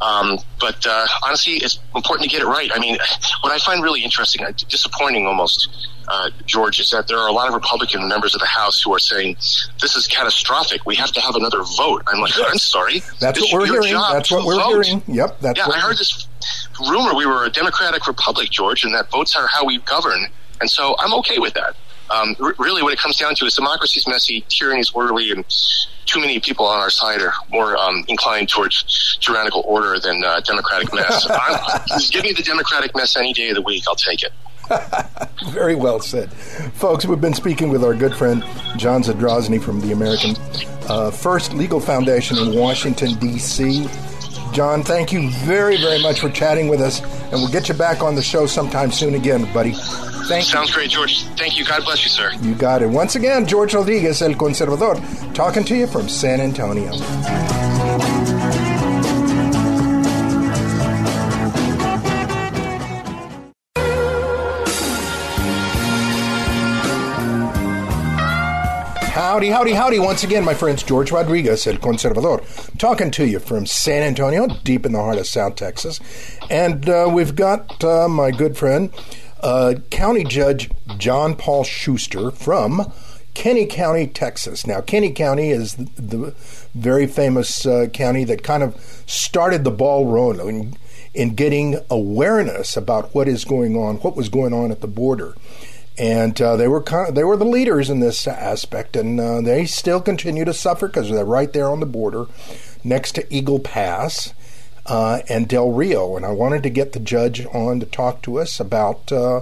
[0.03, 2.71] Um, but uh, honestly, it's important to get it right.
[2.75, 2.99] I mean,
[3.40, 5.69] what I find really interesting, uh, disappointing almost,
[6.09, 8.95] uh, George, is that there are a lot of Republican members of the House who
[8.95, 9.37] are saying
[9.81, 10.87] this is catastrophic.
[10.87, 12.03] We have to have another vote.
[12.07, 13.01] I'm like, I'm sorry.
[13.21, 13.95] That's this what we're hearing.
[14.12, 14.85] That's what we're vote.
[14.85, 15.03] hearing.
[15.07, 15.40] Yep.
[15.40, 15.69] That's yeah.
[15.69, 16.29] I heard this
[16.81, 20.27] rumor we were a Democratic Republic, George, and that votes are how we govern.
[20.61, 21.77] And so I'm okay with that.
[22.09, 25.33] Um, r- really, what it comes down to is democracy is messy, tyranny is orderly,
[25.33, 25.45] and
[26.07, 30.40] too many people on our side are more um, inclined towards tyrannical order than uh,
[30.40, 31.27] democratic mess.
[32.11, 33.85] give me the democratic mess any day of the week.
[33.88, 34.33] I'll take it.
[35.51, 36.33] Very well said.
[36.33, 38.43] Folks, we've been speaking with our good friend
[38.77, 40.35] John Zadrozny from the American
[40.89, 43.87] uh, First Legal Foundation in Washington, D.C.
[44.53, 48.03] John, thank you very, very much for chatting with us, and we'll get you back
[48.03, 49.73] on the show sometime soon again, buddy.
[50.29, 50.75] Thank Sounds you.
[50.75, 51.25] great, George.
[51.37, 51.65] Thank you.
[51.65, 52.33] God bless you, sir.
[52.41, 52.87] You got it.
[52.89, 54.97] Once again, George Rodriguez, El Conservador,
[55.35, 56.93] talking to you from San Antonio.
[69.37, 69.99] Howdy, howdy, howdy.
[69.99, 72.40] Once again, my friends, George Rodriguez, El Conservador,
[72.79, 76.01] talking to you from San Antonio, deep in the heart of South Texas.
[76.49, 78.90] And uh, we've got uh, my good friend,
[79.42, 82.90] uh, County Judge John Paul Schuster from
[83.35, 84.66] Kinney County, Texas.
[84.66, 86.35] Now, Kinney County is the, the
[86.75, 90.79] very famous uh, county that kind of started the ball rolling
[91.12, 95.35] in getting awareness about what is going on, what was going on at the border.
[95.99, 99.41] And uh, they were kind of, they were the leaders in this aspect, and uh,
[99.41, 102.27] they still continue to suffer because they're right there on the border,
[102.85, 104.35] next to Eagle Pass,
[104.85, 106.15] uh, and Del Rio.
[106.17, 109.41] And I wanted to get the judge on to talk to us about uh,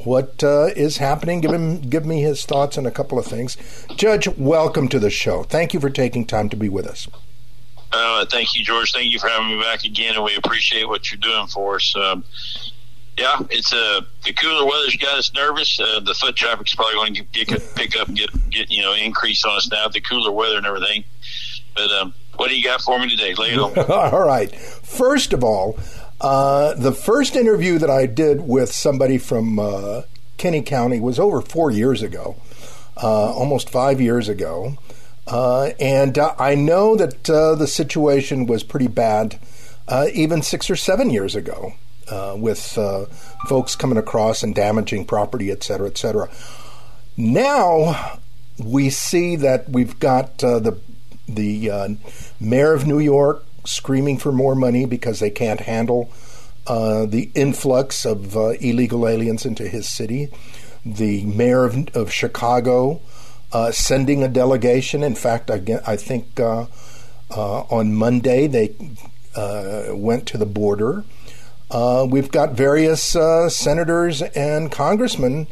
[0.00, 1.40] what uh, is happening.
[1.40, 3.56] Give him, give me his thoughts on a couple of things.
[3.96, 5.42] Judge, welcome to the show.
[5.42, 7.08] Thank you for taking time to be with us.
[7.92, 8.92] Uh, thank you, George.
[8.92, 11.94] Thank you for having me back again, and we appreciate what you're doing for us.
[11.96, 12.24] Um,
[13.16, 15.78] yeah, it's uh, the cooler weather's got us nervous.
[15.78, 18.92] Uh, the foot traffic's probably going to get, pick up and get get you know
[18.92, 19.86] increase on us now.
[19.88, 21.04] The cooler weather and everything.
[21.76, 23.34] But um, what do you got for me today?
[23.34, 23.56] Lay
[23.88, 24.52] all right.
[24.54, 25.78] First of all,
[26.20, 30.02] uh, the first interview that I did with somebody from uh,
[30.36, 32.36] Kinney County was over four years ago,
[32.96, 34.76] uh, almost five years ago.
[35.26, 39.38] Uh, and uh, I know that the situation was pretty bad
[40.12, 41.74] even six or seven years ago
[42.36, 42.78] with
[43.48, 46.28] folks coming across and damaging property, et cetera, et cetera.
[47.16, 48.18] Now
[48.58, 50.78] we see that we've got the
[51.26, 51.88] the uh,
[52.38, 56.10] mayor of New York screaming for more money because they can't handle
[56.66, 60.28] uh, the influx of uh, illegal aliens into his city.
[60.84, 63.00] The mayor of, of Chicago
[63.52, 65.02] uh, sending a delegation.
[65.02, 66.66] In fact, I, I think uh,
[67.30, 68.74] uh, on Monday they
[69.94, 71.04] went to the border.
[72.08, 75.48] We've got various senators and congressmen,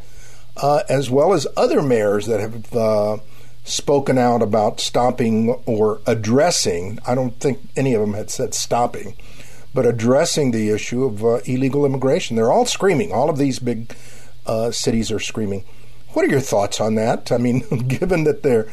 [0.63, 3.23] as well as other mayors that have
[3.65, 9.15] spoken out about stopping or addressing, I don't think any of them had said stopping,
[9.73, 12.37] but addressing the issue of uh, illegal immigration.
[12.37, 13.13] They're all screaming.
[13.13, 13.95] All of these big
[14.47, 15.65] uh, cities are screaming.
[16.11, 17.33] What are your thoughts on that?
[17.33, 18.71] I mean, given that they're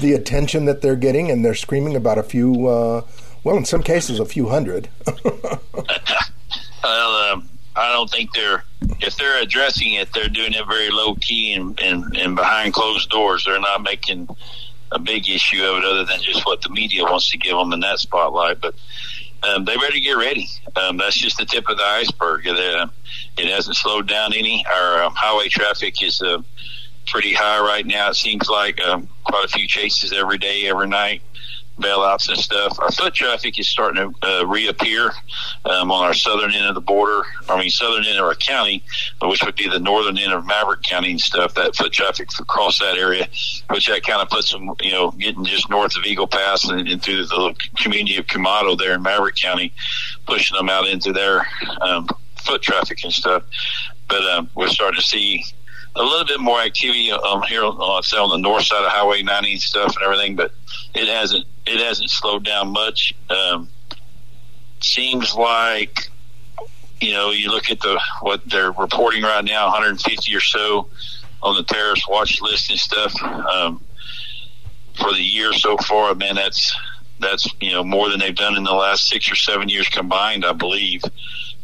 [0.00, 3.02] the attention that they're getting and they're screaming about a few, uh,
[3.44, 4.88] well, in some cases, a few hundred.
[6.82, 8.64] well, um, I don't think they're
[9.00, 13.10] if they're addressing it, they're doing it very low key and, and, and behind closed
[13.10, 13.44] doors.
[13.44, 14.28] They're not making
[14.90, 17.72] a big issue of it, other than just what the media wants to give them
[17.72, 18.60] in that spotlight.
[18.60, 18.74] But
[19.42, 20.48] um, they better get ready.
[20.76, 22.46] Um, that's just the tip of the iceberg.
[22.46, 22.88] It, uh,
[23.38, 24.64] it hasn't slowed down any.
[24.66, 26.42] Our um, highway traffic is uh,
[27.06, 28.10] pretty high right now.
[28.10, 31.22] It seems like um, quite a few chases every day, every night
[31.78, 32.78] bailouts and stuff.
[32.78, 35.10] Our foot traffic is starting to uh, reappear
[35.64, 37.22] um, on our southern end of the border.
[37.48, 38.84] I mean, southern end of our county,
[39.22, 41.54] which would be the northern end of Maverick County and stuff.
[41.54, 43.28] That foot traffic across that area,
[43.70, 46.88] which that kind of puts them, you know, getting just north of Eagle Pass and,
[46.88, 49.72] and through the community of Quemado there in Maverick County,
[50.26, 51.46] pushing them out into their
[51.80, 53.44] um, foot traffic and stuff.
[54.08, 55.44] But um, we're starting to see
[55.94, 59.22] a little bit more activity um, here on, say on the north side of Highway
[59.22, 60.52] 90 and stuff and everything, but
[60.94, 63.14] it hasn't it hasn't slowed down much.
[63.28, 63.68] Um,
[64.80, 66.08] seems like
[67.00, 70.88] you know you look at the what they're reporting right now, 150 or so
[71.42, 73.82] on the terrorist watch list and stuff um,
[74.94, 76.14] for the year so far.
[76.14, 76.74] Man, that's
[77.20, 80.44] that's you know more than they've done in the last six or seven years combined,
[80.44, 81.02] I believe.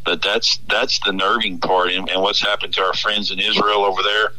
[0.08, 3.84] But that's that's the nerving part, and, and what's happened to our friends in Israel
[3.84, 4.32] over there,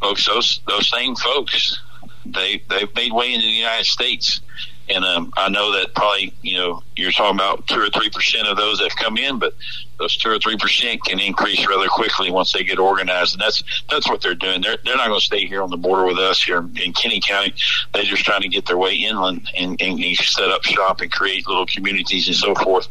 [0.00, 0.26] folks.
[0.26, 1.80] Those those same folks
[2.24, 4.40] they they've made way into the United States.
[4.88, 8.48] And um, I know that probably you know you're talking about two or three percent
[8.48, 9.54] of those that have come in, but
[10.00, 13.62] those two or three percent can increase rather quickly once they get organized, and that's
[13.88, 14.60] that's what they're doing.
[14.60, 17.20] They're they're not going to stay here on the border with us here in Kinney
[17.20, 17.54] County.
[17.94, 21.12] They're just trying to get their way inland and, and, and set up shop and
[21.12, 22.88] create little communities and so forth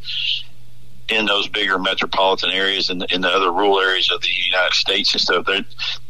[1.09, 5.13] in those bigger metropolitan areas and in the other rural areas of the United States
[5.13, 5.45] and stuff.
[5.45, 5.65] There,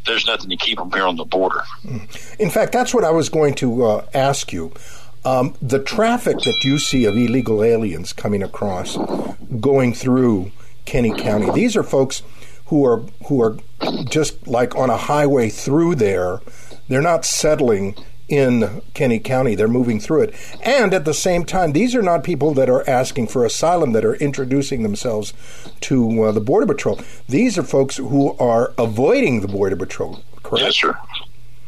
[0.06, 1.62] there's nothing to keep them here on the border.
[2.38, 4.72] In fact, that's what I was going to uh, ask you.
[5.24, 8.96] Um, the traffic that you see of illegal aliens coming across,
[9.60, 10.52] going through
[10.84, 12.22] Kinney County, these are folks
[12.66, 13.56] who are who are
[14.08, 16.40] just like on a highway through there.
[16.88, 17.96] They're not settling
[18.28, 19.54] in Kinney County.
[19.54, 20.34] They're moving through it.
[20.62, 24.04] And at the same time, these are not people that are asking for asylum that
[24.04, 25.32] are introducing themselves
[25.82, 27.00] to uh, the Border Patrol.
[27.28, 30.64] These are folks who are avoiding the Border Patrol, correct?
[30.64, 30.98] Yes, sir.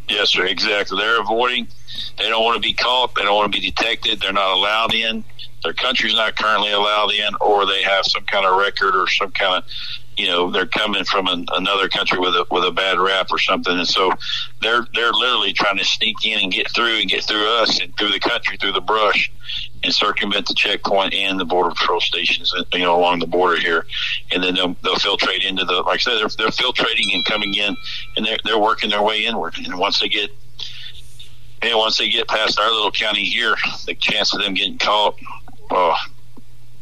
[0.09, 0.47] Yes, sir.
[0.47, 0.99] Exactly.
[0.99, 1.69] They're avoiding.
[2.17, 3.15] They don't want to be caught.
[3.15, 4.21] They don't want to be detected.
[4.21, 5.23] They're not allowed in.
[5.63, 9.33] Their country's not currently allowed in, or they have some kind of record or some
[9.33, 9.71] kind of
[10.19, 13.39] you know they're coming from an, another country with a with a bad rap or
[13.39, 14.13] something, and so
[14.61, 17.97] they're they're literally trying to sneak in and get through and get through us and
[17.97, 19.31] through the country through the brush
[19.85, 23.61] and circumvent the checkpoint and the border patrol stations, uh, you know, along the border
[23.61, 23.87] here,
[24.33, 27.55] and then they'll they'll filtrate into the like I said they're they're filtrating and coming
[27.55, 27.77] in,
[28.17, 30.31] and they're they're working their way inward, and once they get
[31.63, 33.55] and once they get past our little county here,
[33.87, 35.17] the chance of them getting caught,
[35.71, 35.97] oh,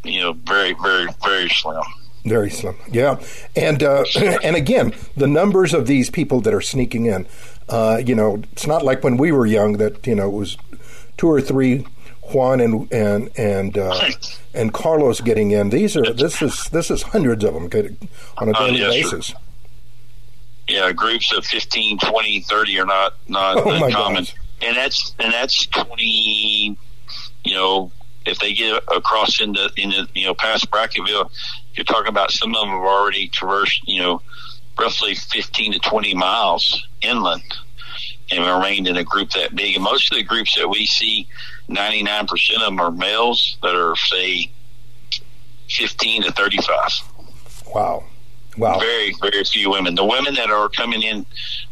[0.04, 1.82] you know, very very very slim.
[2.26, 3.20] Very slim, yeah,
[3.54, 4.04] and uh,
[4.42, 7.26] and again, the numbers of these people that are sneaking in,
[7.68, 10.56] uh, you know, it's not like when we were young that you know it was
[11.16, 11.86] two or three
[12.32, 14.10] Juan and and and uh,
[14.54, 15.70] and Carlos getting in.
[15.70, 17.64] These are this is this is hundreds of them
[18.38, 19.26] on a uh, daily yes, basis.
[19.26, 19.34] Sir.
[20.68, 24.26] Yeah, groups of 15, 20, 30 are not not oh uncommon,
[24.60, 26.76] and that's and that's twenty.
[27.44, 27.92] You know,
[28.26, 31.30] if they get across into into you know past Brackettville,
[31.74, 34.22] you're talking about some of them have already traversed, you know,
[34.78, 37.42] roughly 15 to 20 miles inland
[38.30, 39.76] and remained in a group that big.
[39.76, 41.28] And most of the groups that we see,
[41.68, 44.50] 99% of them are males that are, say,
[45.68, 46.90] 15 to 35.
[47.74, 48.04] Wow.
[48.56, 48.78] Wow.
[48.78, 49.94] Very, very few women.
[49.94, 51.26] The women that are coming in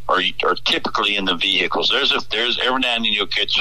[0.09, 1.89] are are typically in the vehicles.
[1.89, 3.59] There's a there's every now and then you'll catch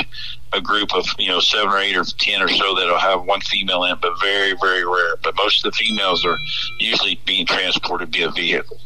[0.52, 3.42] a group of you know seven or eight or ten or so that'll have one
[3.42, 5.16] female in, but very, very rare.
[5.24, 6.38] But most of the females are
[6.80, 8.80] usually being transported via vehicle.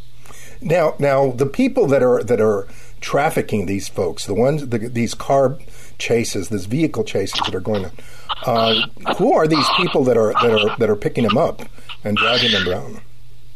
[0.61, 2.67] Now, now the people that are that are
[3.01, 5.57] trafficking these folks, the ones the, these car
[5.97, 7.91] chases, these vehicle chases that are going on.
[8.45, 11.61] Uh, who are these people that are that are that are picking them up
[12.03, 13.01] and dragging them down?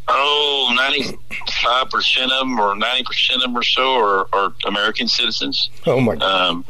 [0.07, 5.69] Oh, 95% of them or 90% of them or so are, are American citizens.
[5.85, 6.23] Oh, my God.
[6.23, 6.65] Um,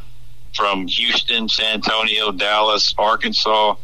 [0.54, 3.76] from Houston, San Antonio, Dallas, Arkansas,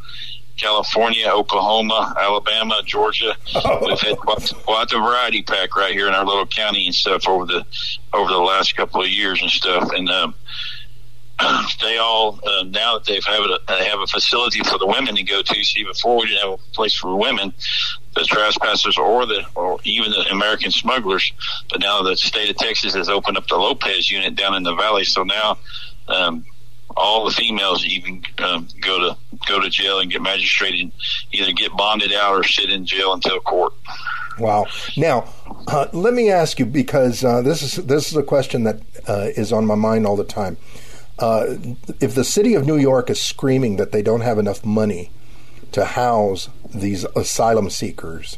[0.58, 3.36] California, Oklahoma, Alabama, Georgia.
[3.56, 3.80] Oh.
[3.86, 7.28] We've had quite, quite a variety pack right here in our little county and stuff
[7.28, 7.66] over the
[8.14, 9.90] over the last couple of years and stuff.
[9.94, 10.34] And um,
[11.82, 15.16] they all uh, now that they've have a, they have a facility for the women
[15.16, 15.64] to go to.
[15.64, 17.54] See, before we didn't have a place for women,
[18.16, 21.32] the trespassers or the or even the American smugglers.
[21.70, 24.76] But now the state of Texas has opened up the Lopez unit down in the
[24.76, 25.58] valley, so now.
[26.08, 26.46] Um,
[26.96, 30.92] all the females even um, go to go to jail and get magistrated,
[31.32, 33.74] either get bonded out or sit in jail until court.
[34.40, 34.68] Wow.
[34.96, 35.28] Now,
[35.68, 39.30] uh, let me ask you because uh, this is this is a question that uh,
[39.36, 40.58] is on my mind all the time.
[41.20, 41.56] Uh,
[42.00, 45.12] if the city of New York is screaming that they don't have enough money
[45.72, 48.38] to house these asylum seekers,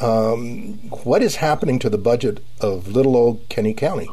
[0.00, 0.74] um,
[1.04, 4.08] what is happening to the budget of little old Kinney County?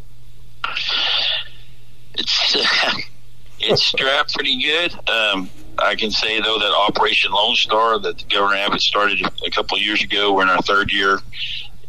[2.14, 2.56] It's
[3.60, 4.94] it's strapped pretty good.
[5.10, 9.78] Um, I can say though that Operation Lone Star that Governor Abbott started a couple
[9.78, 11.20] of years ago, we're in our third year.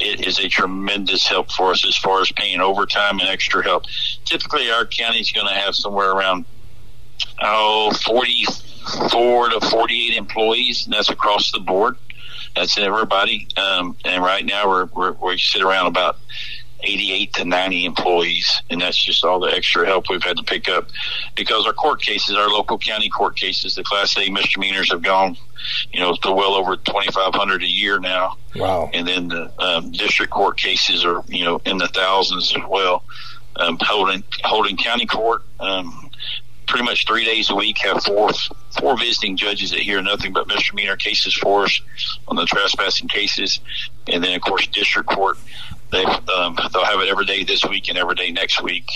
[0.01, 3.85] It is a tremendous help for us as far as paying overtime and extra help.
[4.25, 6.47] Typically, our county is going to have somewhere around
[7.43, 11.97] oh 44 to 48 employees, and that's across the board.
[12.57, 13.47] That's everybody.
[13.57, 16.17] Um, and right now, we're, we're we sit around about
[16.83, 20.69] 88 to 90 employees, and that's just all the extra help we've had to pick
[20.69, 20.89] up
[21.37, 25.37] because our court cases, our local county court cases, the Class A misdemeanors have gone,
[25.93, 28.37] you know, to well over 2,500 a year now.
[28.57, 28.91] Wow!
[28.93, 33.05] And then the um, district court cases are, you know, in the thousands as well.
[33.57, 35.43] Um, holding holding county court.
[35.59, 36.11] Um,
[36.71, 38.31] pretty much three days a week have four
[38.79, 41.83] four visiting judges that hear nothing but misdemeanor cases for us
[42.29, 43.61] on the trespassing cases,
[44.07, 45.37] and then of course district court
[45.91, 48.89] they um, they'll have it every day this week and every day next week,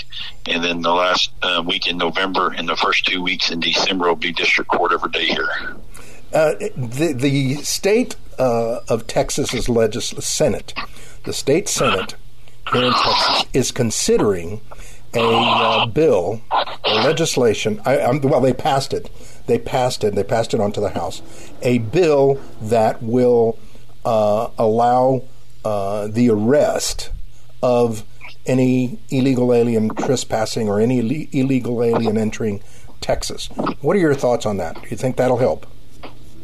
[0.48, 4.08] and then the last uh, week in November and the first two weeks in December
[4.08, 5.48] will be district court every day here.
[6.32, 9.66] Uh, the the state uh, of Texas's
[10.24, 10.74] Senate,
[11.24, 12.16] the state Senate
[12.72, 14.60] here in Texas is considering
[15.14, 17.80] a uh, bill or legislation.
[17.84, 19.10] I, well, they passed it.
[19.46, 20.14] They passed it.
[20.14, 21.22] They passed it onto the House.
[21.62, 23.58] A bill that will
[24.04, 25.22] uh, allow
[25.64, 27.10] uh, the arrest
[27.62, 28.04] of
[28.46, 32.62] any illegal alien trespassing or any Ill- illegal alien entering
[33.00, 33.48] Texas.
[33.80, 34.80] What are your thoughts on that?
[34.80, 35.66] Do you think that'll help?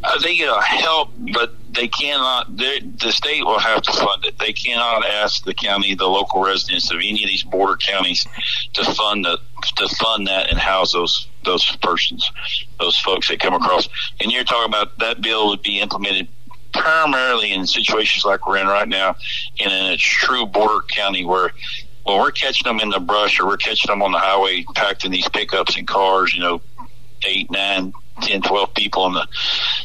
[0.03, 2.57] I think it'll help, but they cannot.
[2.57, 4.39] The state will have to fund it.
[4.39, 8.27] They cannot ask the county, the local residents of any of these border counties,
[8.75, 9.39] to fund the
[9.77, 12.31] to fund that and house those those persons,
[12.79, 13.89] those folks that come across.
[14.21, 16.29] And you're talking about that bill would be implemented
[16.73, 19.17] primarily in situations like we're in right now,
[19.57, 21.51] in a true border county where
[22.05, 25.05] when we're catching them in the brush or we're catching them on the highway packed
[25.05, 26.61] in these pickups and cars, you know,
[27.27, 27.93] eight, nine,
[28.23, 29.29] ten, twelve people in the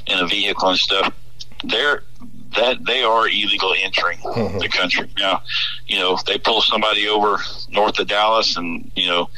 [0.07, 1.13] in a vehicle and stuff,
[1.63, 2.03] they're
[2.55, 4.59] that they are illegal entering mm-hmm.
[4.59, 5.09] the country.
[5.19, 5.41] Now,
[5.87, 7.37] you know, if they pull somebody over
[7.69, 9.29] north of Dallas and, you know,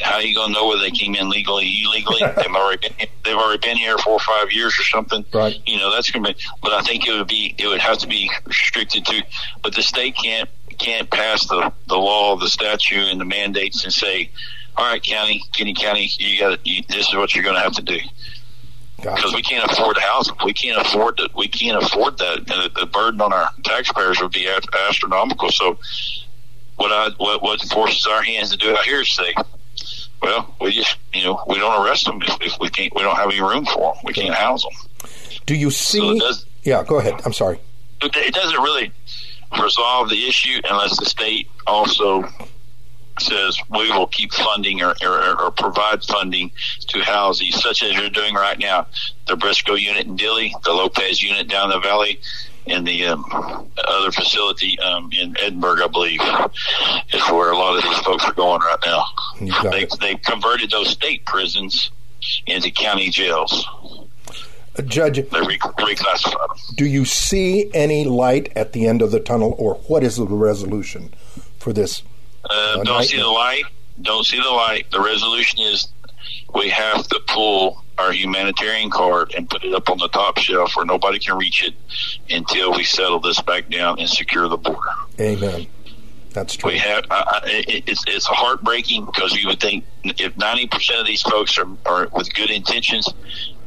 [0.00, 2.20] how are you going to know whether they came in legally, illegally?
[2.36, 5.24] they've already been, they've already been here four or five years or something.
[5.32, 5.56] Right.
[5.66, 6.40] You know, that's going to be.
[6.62, 9.22] But I think it would be it would have to be restricted to.
[9.62, 10.48] But the state can't
[10.78, 14.30] can't pass the the law, the statute, and the mandates and say,
[14.76, 17.82] all right, county, Kinney County, you got this is what you're going to have to
[17.82, 17.98] do.
[18.96, 20.36] Because we can't afford them.
[20.44, 21.34] We can't afford that.
[21.34, 22.46] We can't afford that.
[22.46, 25.50] The, the burden on our taxpayers would be astronomical.
[25.50, 25.78] So,
[26.76, 29.34] what I what what forces our hands to do out here is say,
[30.22, 32.94] well, we just you know we don't arrest them if, if we can't.
[32.94, 34.02] We don't have any room for them.
[34.04, 35.10] We can't house them.
[35.46, 35.98] Do you see?
[35.98, 37.20] So does, yeah, go ahead.
[37.24, 37.60] I'm sorry.
[38.02, 38.92] It doesn't really
[39.60, 42.24] resolve the issue unless the state also
[43.18, 46.50] says we will keep funding or, or, or, provide funding
[46.88, 48.86] to house these, such as you're doing right now.
[49.26, 52.20] The Briscoe unit in Dilley, the Lopez unit down the valley,
[52.66, 53.24] and the um,
[53.86, 56.20] other facility um, in Edinburg, I believe,
[57.12, 59.04] is where a lot of these folks are going right now.
[59.70, 61.90] They, they converted those state prisons
[62.46, 63.66] into county jails.
[64.78, 66.56] Uh, Judge, they re- reclassified them.
[66.76, 70.26] Do you see any light at the end of the tunnel, or what is the
[70.26, 71.12] resolution
[71.58, 72.02] for this?
[72.48, 73.64] Uh, uh, don't see the light.
[74.00, 74.90] Don't see the light.
[74.90, 75.88] The resolution is
[76.54, 80.74] we have to pull our humanitarian card and put it up on the top shelf
[80.74, 81.74] where nobody can reach it
[82.30, 84.90] until we settle this back down and secure the border.
[85.20, 85.66] Amen.
[86.32, 86.70] That's true.
[86.70, 91.06] We have uh, it, it's it's heartbreaking because you would think if ninety percent of
[91.06, 93.12] these folks are, are with good intentions,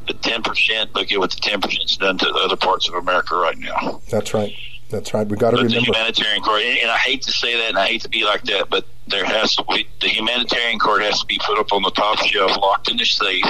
[0.06, 2.88] the ten percent look at what the ten percent has done to the other parts
[2.88, 4.00] of America right now.
[4.10, 4.54] That's right.
[4.90, 5.26] That's right.
[5.26, 7.86] We got to remember the humanitarian court, and I hate to say that, and I
[7.86, 11.26] hate to be like that, but there has to be the humanitarian court has to
[11.26, 13.44] be put up on the top shelf, locked in the safe,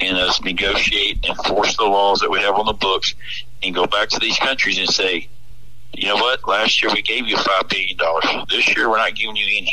[0.00, 3.14] and us negotiate and enforce the laws that we have on the books,
[3.62, 5.28] and go back to these countries and say,
[5.94, 6.46] you know what?
[6.48, 8.24] Last year we gave you five billion dollars.
[8.48, 9.72] This year we're not giving you any.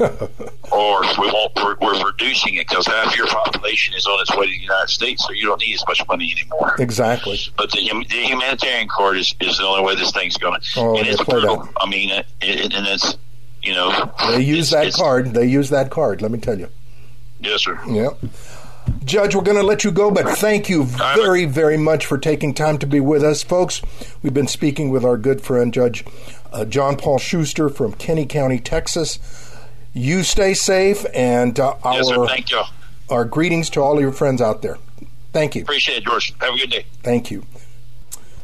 [0.00, 1.52] Or we won't.
[1.56, 5.24] We're, reducing it because half your population is on its way to the United States,
[5.24, 6.74] so you don't need as much money anymore.
[6.78, 7.38] Exactly.
[7.56, 7.78] But the,
[8.08, 10.60] the humanitarian court is, is the only way this thing's going.
[10.76, 11.62] Oh, and it's brutal.
[11.62, 11.72] that.
[11.80, 13.16] I mean, it, it, and it's
[13.62, 15.32] you know They use that card.
[15.32, 16.22] They use that card.
[16.22, 16.68] Let me tell you.
[17.40, 17.80] Yes, sir.
[17.86, 18.18] Yep.
[19.04, 22.54] Judge, we're going to let you go, but thank you very, very much for taking
[22.54, 23.82] time to be with us, folks.
[24.22, 26.04] We've been speaking with our good friend, Judge
[26.52, 29.18] uh, John Paul Schuster from Kinney County, Texas.
[29.98, 32.26] You stay safe, and uh, our Yes, sir.
[32.26, 32.62] Thank you.
[33.10, 34.78] our greetings to all your friends out there.
[35.32, 35.62] Thank you.
[35.62, 36.32] Appreciate it, George.
[36.40, 36.86] Have a good day.
[37.02, 37.44] Thank you.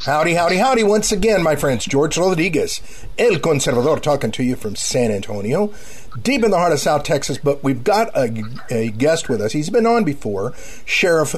[0.04, 1.84] Howdy, howdy, howdy once again, my friends.
[1.86, 2.80] George Rodriguez,
[3.18, 5.72] El Conservador, talking to you from San Antonio,
[6.20, 7.38] deep in the heart of South Texas.
[7.38, 9.52] But we've got a, a guest with us.
[9.52, 10.52] He's been on before.
[10.84, 11.34] Sheriff,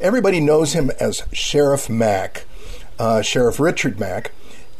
[0.00, 2.46] everybody knows him as Sheriff Mack,
[2.98, 4.30] uh, Sheriff Richard Mack.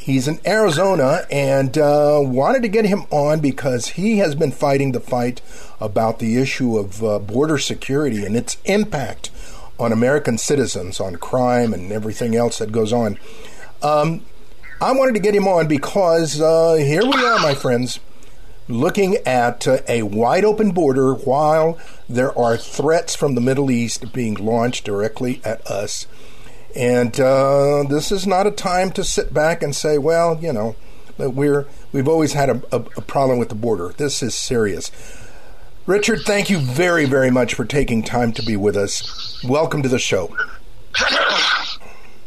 [0.01, 4.93] He's in Arizona and uh, wanted to get him on because he has been fighting
[4.93, 5.43] the fight
[5.79, 9.31] about the issue of uh, border security and its impact
[9.79, 13.19] on American citizens, on crime and everything else that goes on.
[13.83, 14.25] Um,
[14.81, 18.01] I wanted to get him on because uh, here we are, my friends,
[18.69, 21.79] looking at uh, a wide open border while
[22.09, 26.07] there are threats from the Middle East being launched directly at us.
[26.75, 30.77] And uh, this is not a time to sit back and say, well, you know,
[31.19, 33.93] we're we've always had a, a, a problem with the border.
[33.97, 34.91] This is serious.
[35.87, 39.43] Richard, thank you very, very much for taking time to be with us.
[39.43, 40.37] Welcome to the show.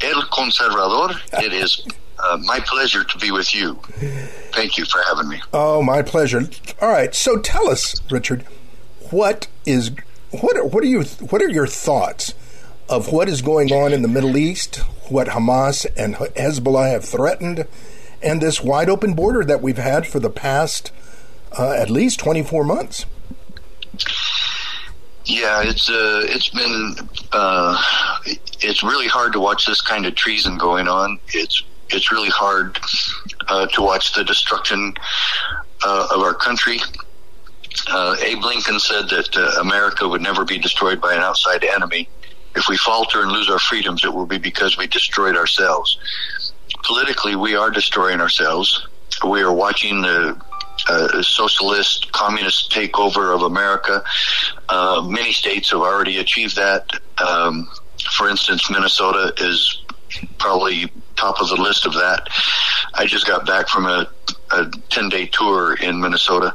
[0.02, 1.86] El Conservador, it is
[2.18, 3.74] uh, my pleasure to be with you.
[4.52, 5.40] Thank you for having me.
[5.52, 6.42] Oh, my pleasure.
[6.82, 8.42] All right, so tell us, Richard,
[9.10, 9.92] what is
[10.30, 12.34] what are, what are you what are your thoughts
[12.88, 14.76] of what is going on in the Middle East,
[15.08, 17.66] what Hamas and Hezbollah have threatened,
[18.22, 20.92] and this wide open border that we've had for the past
[21.58, 23.06] uh, at least 24 months?
[25.24, 26.96] Yeah, it's uh, it's been
[27.32, 27.82] uh,
[28.60, 31.18] it's really hard to watch this kind of treason going on.
[31.28, 32.78] It's it's really hard
[33.48, 34.94] uh, to watch the destruction
[35.82, 36.78] uh, of our country.
[37.88, 42.08] Uh, Abe Lincoln said that America would never be destroyed by an outside enemy.
[42.56, 45.98] If we falter and lose our freedoms, it will be because we destroyed ourselves.
[46.84, 48.86] Politically, we are destroying ourselves.
[49.26, 50.40] We are watching the
[50.88, 54.04] uh, socialist, communist takeover of America.
[54.68, 56.86] Uh, many states have already achieved that.
[57.24, 57.68] Um,
[58.12, 59.82] for instance, Minnesota is
[60.38, 62.28] probably top of the list of that.
[62.94, 64.08] I just got back from a,
[64.50, 66.54] a 10 day tour in Minnesota.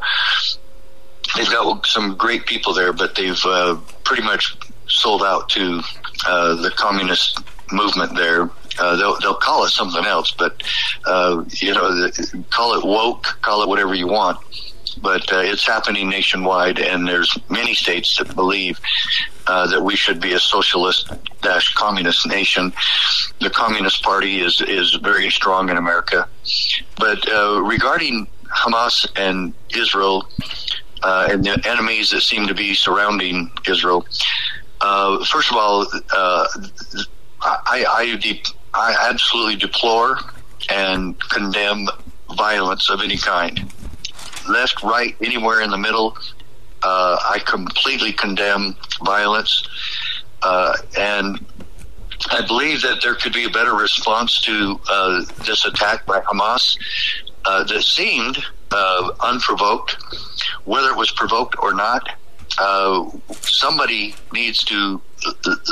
[1.36, 4.56] They've got some great people there, but they've uh, pretty much
[4.90, 5.82] sold out to
[6.28, 7.40] uh, the communist
[7.72, 8.50] movement there.
[8.80, 10.62] Uh, they'll, they'll call it something else, but
[11.06, 14.38] uh, you know, the, call it woke, call it whatever you want.
[15.02, 18.80] But uh, it's happening nationwide, and there's many states that believe
[19.48, 21.12] uh, that we should be a socialist
[21.42, 22.74] dash communist nation.
[23.40, 26.28] The Communist Party is is very strong in America,
[26.98, 30.28] but uh, regarding Hamas and Israel
[31.04, 34.06] uh, and the enemies that seem to be surrounding Israel.
[34.82, 36.48] Uh, first of all, uh,
[37.42, 40.20] I, I, de- I absolutely deplore
[40.70, 41.88] and condemn
[42.36, 43.72] violence of any kind.
[44.48, 46.18] Left, right, anywhere in the middle,
[46.84, 49.68] uh, I completely condemn violence.
[50.42, 51.46] Uh, and
[52.32, 56.78] I believe that there could be a better response to uh, this attack by Hamas
[57.46, 58.38] uh, that seemed
[58.72, 59.98] uh, unprovoked.
[60.66, 62.10] Whether it was provoked or not,
[62.60, 63.10] uh,
[63.42, 65.02] somebody needs to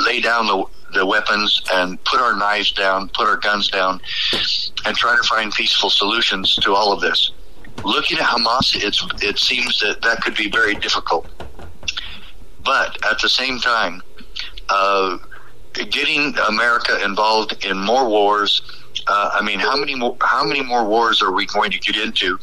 [0.06, 0.64] lay down the,
[0.94, 4.00] the weapons and put our knives down, put our guns down,
[4.84, 7.30] and try to find peaceful solutions to all of this.
[7.84, 11.28] Looking at Hamas, it's, it seems that that could be very difficult.
[12.64, 14.02] But at the same time,
[14.68, 15.18] uh,
[15.72, 18.62] getting America involved in more wars.
[19.06, 20.16] Uh, I mean, how many more?
[20.20, 22.38] How many more wars are we going to get into?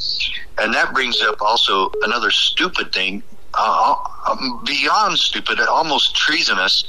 [0.57, 3.21] And that brings up also another stupid thing,
[3.57, 3.95] uh,
[4.27, 6.83] um, beyond stupid, almost treasonous,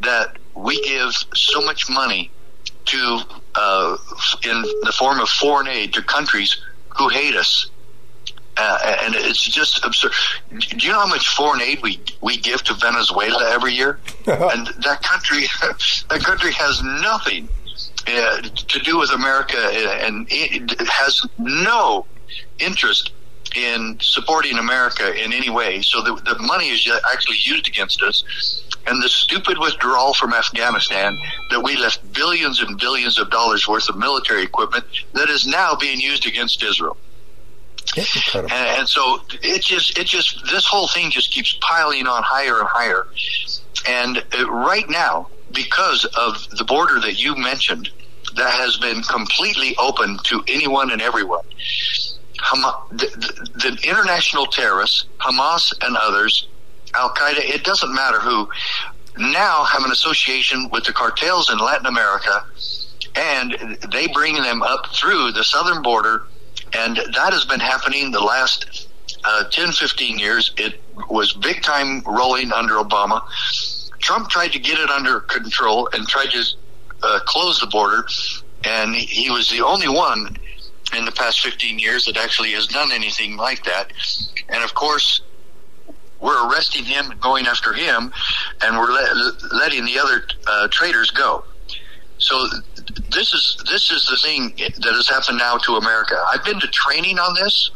[0.00, 2.30] that we give so much money
[2.86, 3.20] to
[3.54, 3.96] uh,
[4.44, 6.60] in the form of foreign aid to countries
[6.96, 7.70] who hate us.
[8.56, 10.12] Uh, and it's just absurd.
[10.50, 13.98] Do you know how much foreign aid we we give to Venezuela every year?
[14.26, 15.46] and that country,
[16.10, 17.48] that country has nothing
[18.06, 22.06] uh, to do with America, and it has no
[22.60, 23.12] interest
[23.56, 25.80] in supporting America in any way.
[25.82, 28.62] So the, the money is actually used against us.
[28.86, 31.16] And the stupid withdrawal from Afghanistan
[31.50, 34.84] that we left billions and billions of dollars worth of military equipment
[35.14, 36.96] that is now being used against Israel.
[38.42, 42.58] And, and so it just, it just, this whole thing just keeps piling on higher
[42.58, 43.06] and higher.
[43.88, 47.90] And right now, because of the border that you mentioned,
[48.36, 51.44] that has been completely open to anyone and everyone.
[52.52, 56.46] The, the, the international terrorists, Hamas and others,
[56.94, 58.48] Al Qaeda, it doesn't matter who,
[59.16, 62.44] now have an association with the cartels in Latin America,
[63.14, 66.24] and they bring them up through the southern border,
[66.72, 68.88] and that has been happening the last
[69.24, 70.52] uh, 10, 15 years.
[70.56, 73.22] It was big time rolling under Obama.
[74.00, 76.44] Trump tried to get it under control and tried to
[77.02, 78.04] uh, close the border,
[78.64, 80.36] and he was the only one
[80.96, 83.92] in the past 15 years that actually has done anything like that.
[84.48, 85.22] And of course,
[86.20, 88.12] we're arresting him and going after him,
[88.62, 89.12] and we're let,
[89.52, 91.44] letting the other uh, traitors go.
[92.18, 92.46] So
[93.10, 96.16] this is this is the thing that has happened now to America.
[96.32, 97.70] I've been to training on this.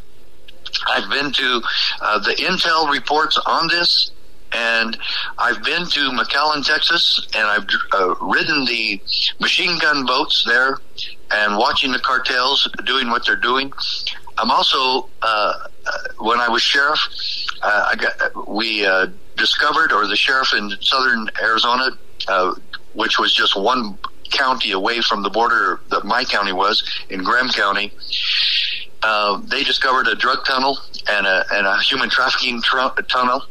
[0.89, 1.63] I've been to
[2.01, 4.13] uh, the intel reports on this,
[4.53, 4.97] and
[5.37, 9.01] I've been to McAllen, Texas, and I've uh, ridden the
[9.41, 10.79] machine gun boats there
[11.31, 13.73] and watching the cartels doing what they're doing.
[14.37, 15.53] I'm also, uh,
[15.87, 17.01] uh when I was sheriff,
[17.63, 21.91] uh, I got, we uh, discovered, or the sheriff in southern Arizona,
[22.95, 23.99] which was just one
[24.31, 27.93] county away from the border that my county was in Graham County.
[29.03, 33.43] Uh, they discovered a drug tunnel and a, and a human trafficking tr- tunnel.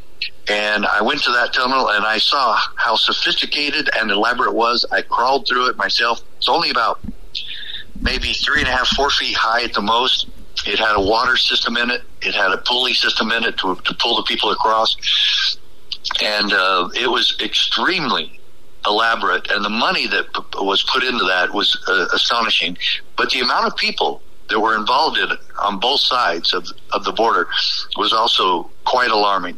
[0.50, 4.86] And I went to that tunnel and I saw how sophisticated and elaborate it was.
[4.92, 6.22] I crawled through it myself.
[6.38, 7.00] It's only about
[8.02, 10.28] maybe three and a half, four feet high at the most.
[10.66, 12.02] It had a water system in it.
[12.22, 14.96] It had a pulley system in it to, to pull the people across.
[16.22, 18.40] And uh, it was extremely
[18.86, 22.78] elaborate, and the money that p- was put into that was uh, astonishing.
[23.18, 27.04] But the amount of people that were involved in it on both sides of, of
[27.04, 27.48] the border
[27.98, 29.58] was also quite alarming.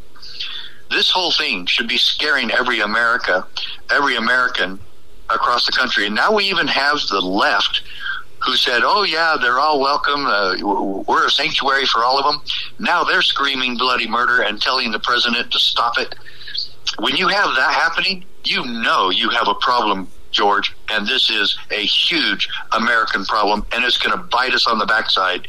[0.90, 3.46] This whole thing should be scaring every America,
[3.92, 4.80] every American
[5.30, 6.08] across the country.
[6.08, 7.84] And now we even have the left
[8.42, 10.26] who said, "Oh yeah, they're all welcome.
[10.26, 12.42] Uh, we're a sanctuary for all of them."
[12.80, 16.16] Now they're screaming bloody murder and telling the president to stop it.
[16.98, 21.58] When you have that happening, you know you have a problem, George, and this is
[21.72, 25.48] a huge American problem, and it's going to bite us on the backside.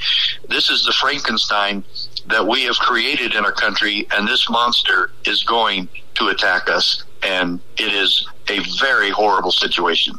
[0.49, 1.84] This is the Frankenstein
[2.26, 7.05] that we have created in our country, and this monster is going to attack us,
[7.22, 10.18] and it is a very horrible situation.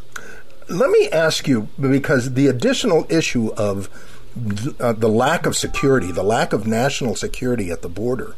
[0.72, 3.90] Let me ask you, because the additional issue of
[4.80, 8.36] uh, the lack of security, the lack of national security at the border,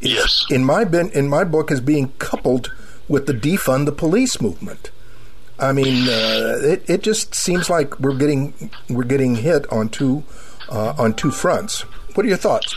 [0.00, 0.44] is, yes.
[0.50, 2.72] in my in my book is being coupled
[3.08, 4.90] with the defund the police movement.
[5.58, 10.24] I mean, uh, it it just seems like we're getting we're getting hit on two
[10.68, 11.82] uh, on two fronts.
[12.14, 12.74] What are your thoughts?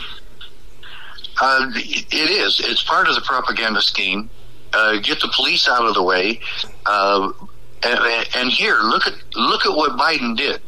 [1.40, 2.60] Uh, it is.
[2.60, 4.30] It's part of the propaganda scheme.
[4.72, 6.40] Uh, get the police out of the way.
[6.84, 7.32] Uh,
[7.86, 10.60] and, and here, look at look at what Biden did.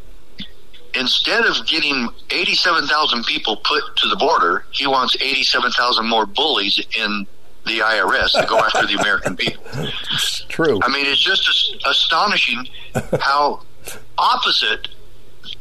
[0.95, 7.27] Instead of getting 87,000 people put to the border, he wants 87,000 more bullies in
[7.67, 9.63] the IRS to go after the American people.
[9.75, 10.81] It's true.
[10.83, 12.69] I mean, it's just astonishing
[13.21, 13.61] how
[14.17, 14.89] opposite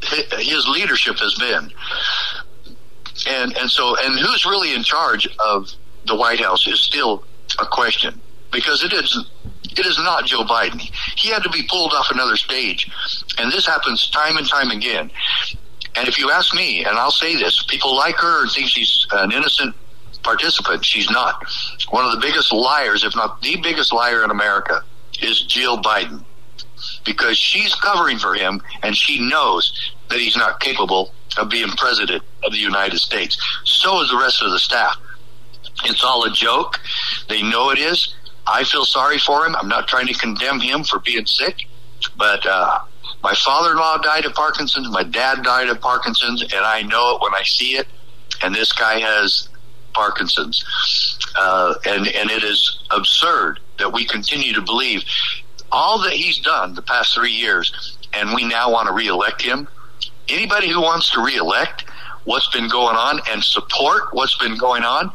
[0.01, 1.71] his leadership has been.
[3.27, 5.71] And and so and who's really in charge of
[6.05, 7.23] the White House is still
[7.59, 9.29] a question because it is
[9.79, 10.81] it is not Joe Biden.
[11.15, 12.89] He had to be pulled off another stage,
[13.37, 15.11] and this happens time and time again.
[15.95, 19.07] And if you ask me, and I'll say this, people like her and think she's
[19.11, 19.75] an innocent
[20.23, 20.85] participant.
[20.85, 21.43] She's not.
[21.89, 24.83] One of the biggest liars, if not the biggest liar in America,
[25.21, 26.23] is Jill Biden.
[27.05, 32.23] Because she's covering for him and she knows that he's not capable of being president
[32.43, 33.37] of the United States.
[33.63, 34.97] So is the rest of the staff.
[35.85, 36.79] It's all a joke.
[37.29, 38.13] They know it is.
[38.47, 39.55] I feel sorry for him.
[39.55, 41.67] I'm not trying to condemn him for being sick,
[42.17, 42.79] but uh,
[43.23, 44.89] my father-in-law died of Parkinson's.
[44.89, 47.87] My dad died of Parkinson's, and I know it when I see it.
[48.41, 49.49] And this guy has
[49.93, 50.63] Parkinson's,
[51.35, 55.03] uh, and and it is absurd that we continue to believe
[55.71, 59.67] all that he's done the past three years, and we now want to reelect him.
[60.29, 61.85] Anybody who wants to reelect
[62.25, 65.11] what's been going on and support what's been going on,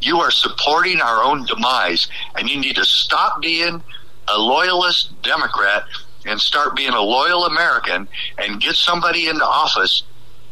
[0.00, 3.82] you are supporting our own demise, and you need to stop being
[4.28, 5.84] a loyalist Democrat
[6.24, 10.02] and start being a loyal American and get somebody into office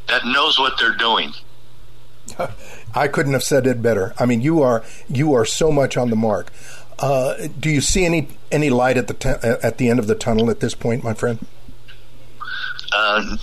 [0.06, 1.32] that knows what they're doing.
[2.94, 4.14] I couldn't have said it better.
[4.18, 6.52] I mean, you are you are so much on the mark.
[6.98, 10.14] Uh, do you see any any light at the te- at the end of the
[10.14, 11.44] tunnel at this point, my friend?
[12.92, 13.36] Uh,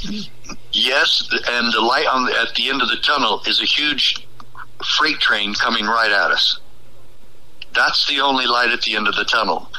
[0.74, 4.26] Yes, and the light on the, at the end of the tunnel is a huge
[4.98, 6.60] freight train coming right at us.
[7.74, 9.72] That's the only light at the end of the tunnel.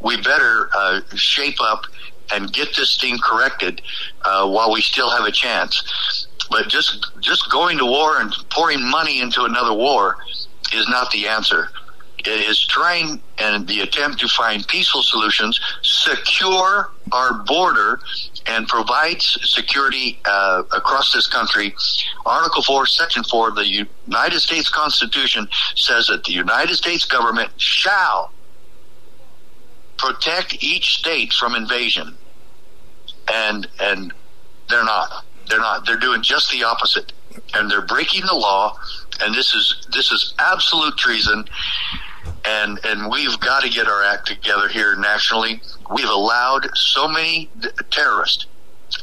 [0.00, 1.84] We better uh, shape up
[2.32, 3.82] and get this thing corrected
[4.22, 6.26] uh, while we still have a chance.
[6.50, 10.16] But just just going to war and pouring money into another war
[10.72, 11.70] is not the answer.
[12.26, 18.00] It is trying and the attempt to find peaceful solutions, secure our border,
[18.46, 21.74] and provides security uh, across this country.
[22.26, 27.50] Article 4, Section 4 of the United States Constitution says that the United States government
[27.56, 28.32] shall
[29.96, 32.16] protect each state from invasion.
[33.32, 34.12] And, and
[34.68, 35.24] they're not.
[35.48, 35.86] They're not.
[35.86, 37.12] They're doing just the opposite.
[37.54, 38.76] And they're breaking the law.
[39.20, 41.44] And this is, this is absolute treason.
[42.44, 45.60] And, and we've got to get our act together here nationally.
[45.90, 47.50] We've allowed so many
[47.90, 48.46] terrorists.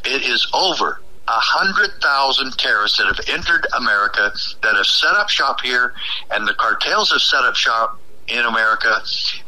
[0.06, 5.30] It is over a hundred thousand terrorists that have entered America that have set up
[5.30, 5.94] shop here
[6.32, 9.02] and the cartels have set up shop in America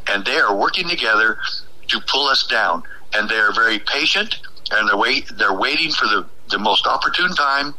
[0.08, 1.38] and they are working together
[1.88, 2.82] to pull us down
[3.14, 4.40] and they are very patient
[4.72, 7.74] and they're wait they're waiting for the the most opportune time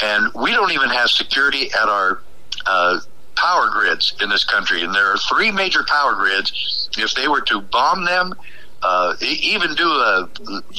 [0.00, 2.20] and we don't even have security at our
[2.66, 2.98] uh,
[3.36, 7.40] power grids in this country and there are three major power grids if they were
[7.40, 8.34] to bomb them
[8.82, 10.28] uh, even do a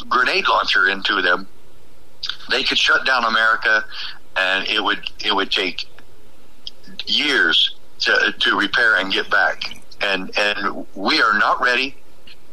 [0.08, 1.48] grenade launcher into them
[2.50, 3.84] they could shut down America
[4.36, 5.86] and it would it would take
[7.06, 9.82] years to, to repair and get back.
[10.02, 11.96] And and we are not ready,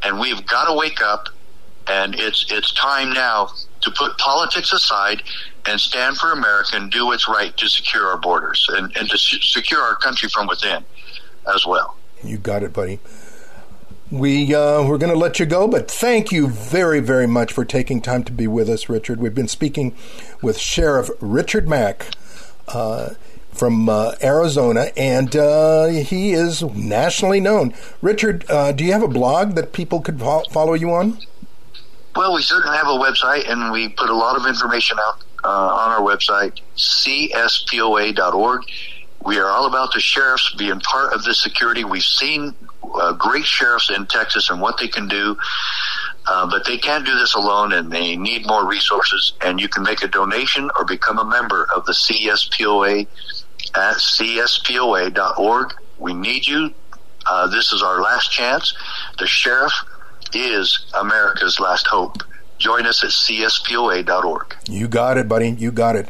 [0.03, 1.29] and we've got to wake up.
[1.89, 3.51] And it's it's time now
[3.83, 5.23] to put politics aside
[5.67, 9.19] and stand for America and do what's right to secure our borders and, and to
[9.19, 10.85] secure our country from within
[11.53, 11.97] as well.
[12.25, 12.99] You got it, buddy.
[14.11, 17.65] We uh, we're going to let you go, but thank you very very much for
[17.65, 19.21] taking time to be with us, Richard.
[19.21, 19.97] We've been speaking
[20.43, 22.07] with Sheriff Richard Mack.
[22.69, 23.15] Uh,
[23.53, 27.75] from uh, Arizona, and uh, he is nationally known.
[28.01, 31.19] Richard, uh, do you have a blog that people could fo- follow you on?
[32.15, 35.49] Well, we certainly have a website, and we put a lot of information out uh,
[35.49, 38.63] on our website, cspoa.org.
[39.25, 41.85] We are all about the sheriffs being part of this security.
[41.85, 45.37] We've seen uh, great sheriffs in Texas and what they can do.
[46.27, 49.83] Uh, but they can't do this alone and they need more resources and you can
[49.83, 53.09] make a donation or become a member of the CSPOA
[53.75, 55.75] at cspoa.org.
[55.99, 56.73] We need you.
[57.29, 58.73] Uh, this is our last chance.
[59.19, 59.73] The sheriff
[60.37, 62.23] is America's last hope.
[62.59, 64.57] Join us at cspoa.org.
[64.69, 65.51] You got it, buddy.
[65.51, 66.09] You got it.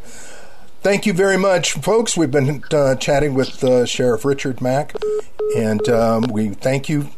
[0.83, 2.17] Thank you very much, folks.
[2.17, 4.97] We've been uh, chatting with uh, Sheriff Richard Mack,
[5.57, 7.09] and um, we thank you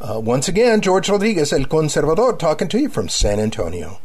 [0.00, 0.80] uh, once again.
[0.80, 3.98] George Rodriguez, El Conservador, talking to you from San Antonio.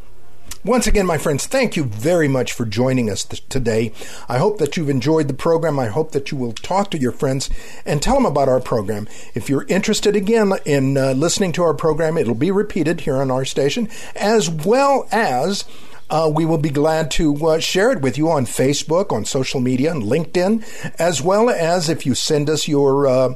[0.66, 3.91] Once again, my friends, thank you very much for joining us th- today.
[4.28, 5.78] I hope that you've enjoyed the program.
[5.78, 7.51] I hope that you will talk to your friends
[7.86, 9.07] and tell them about our program.
[9.36, 13.30] If you're interested again in uh, listening to our program, it'll be repeated here on
[13.30, 15.66] our station, as well as
[16.09, 19.59] uh, we will be glad to uh, share it with you on Facebook, on social
[19.59, 20.66] media, and LinkedIn,
[20.97, 23.36] as well as if you send us your uh,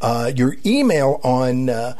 [0.00, 1.96] uh your email on uh,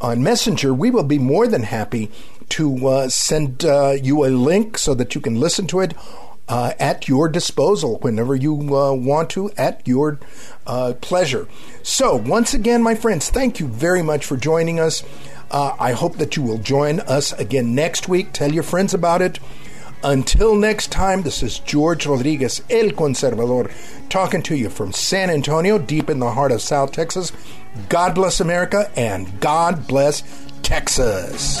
[0.00, 0.72] on Messenger.
[0.72, 2.12] We will be more than happy
[2.50, 5.94] to uh, send uh, you a link so that you can listen to it
[6.48, 10.18] uh, at your disposal whenever you uh, want to, at your
[10.66, 11.46] uh, pleasure.
[11.82, 15.04] So, once again, my friends, thank you very much for joining us.
[15.50, 18.32] Uh, I hope that you will join us again next week.
[18.32, 19.38] Tell your friends about it.
[20.02, 23.70] Until next time, this is George Rodriguez, El Conservador,
[24.08, 27.32] talking to you from San Antonio, deep in the heart of South Texas.
[27.88, 30.22] God bless America and God bless
[30.62, 31.60] Texas.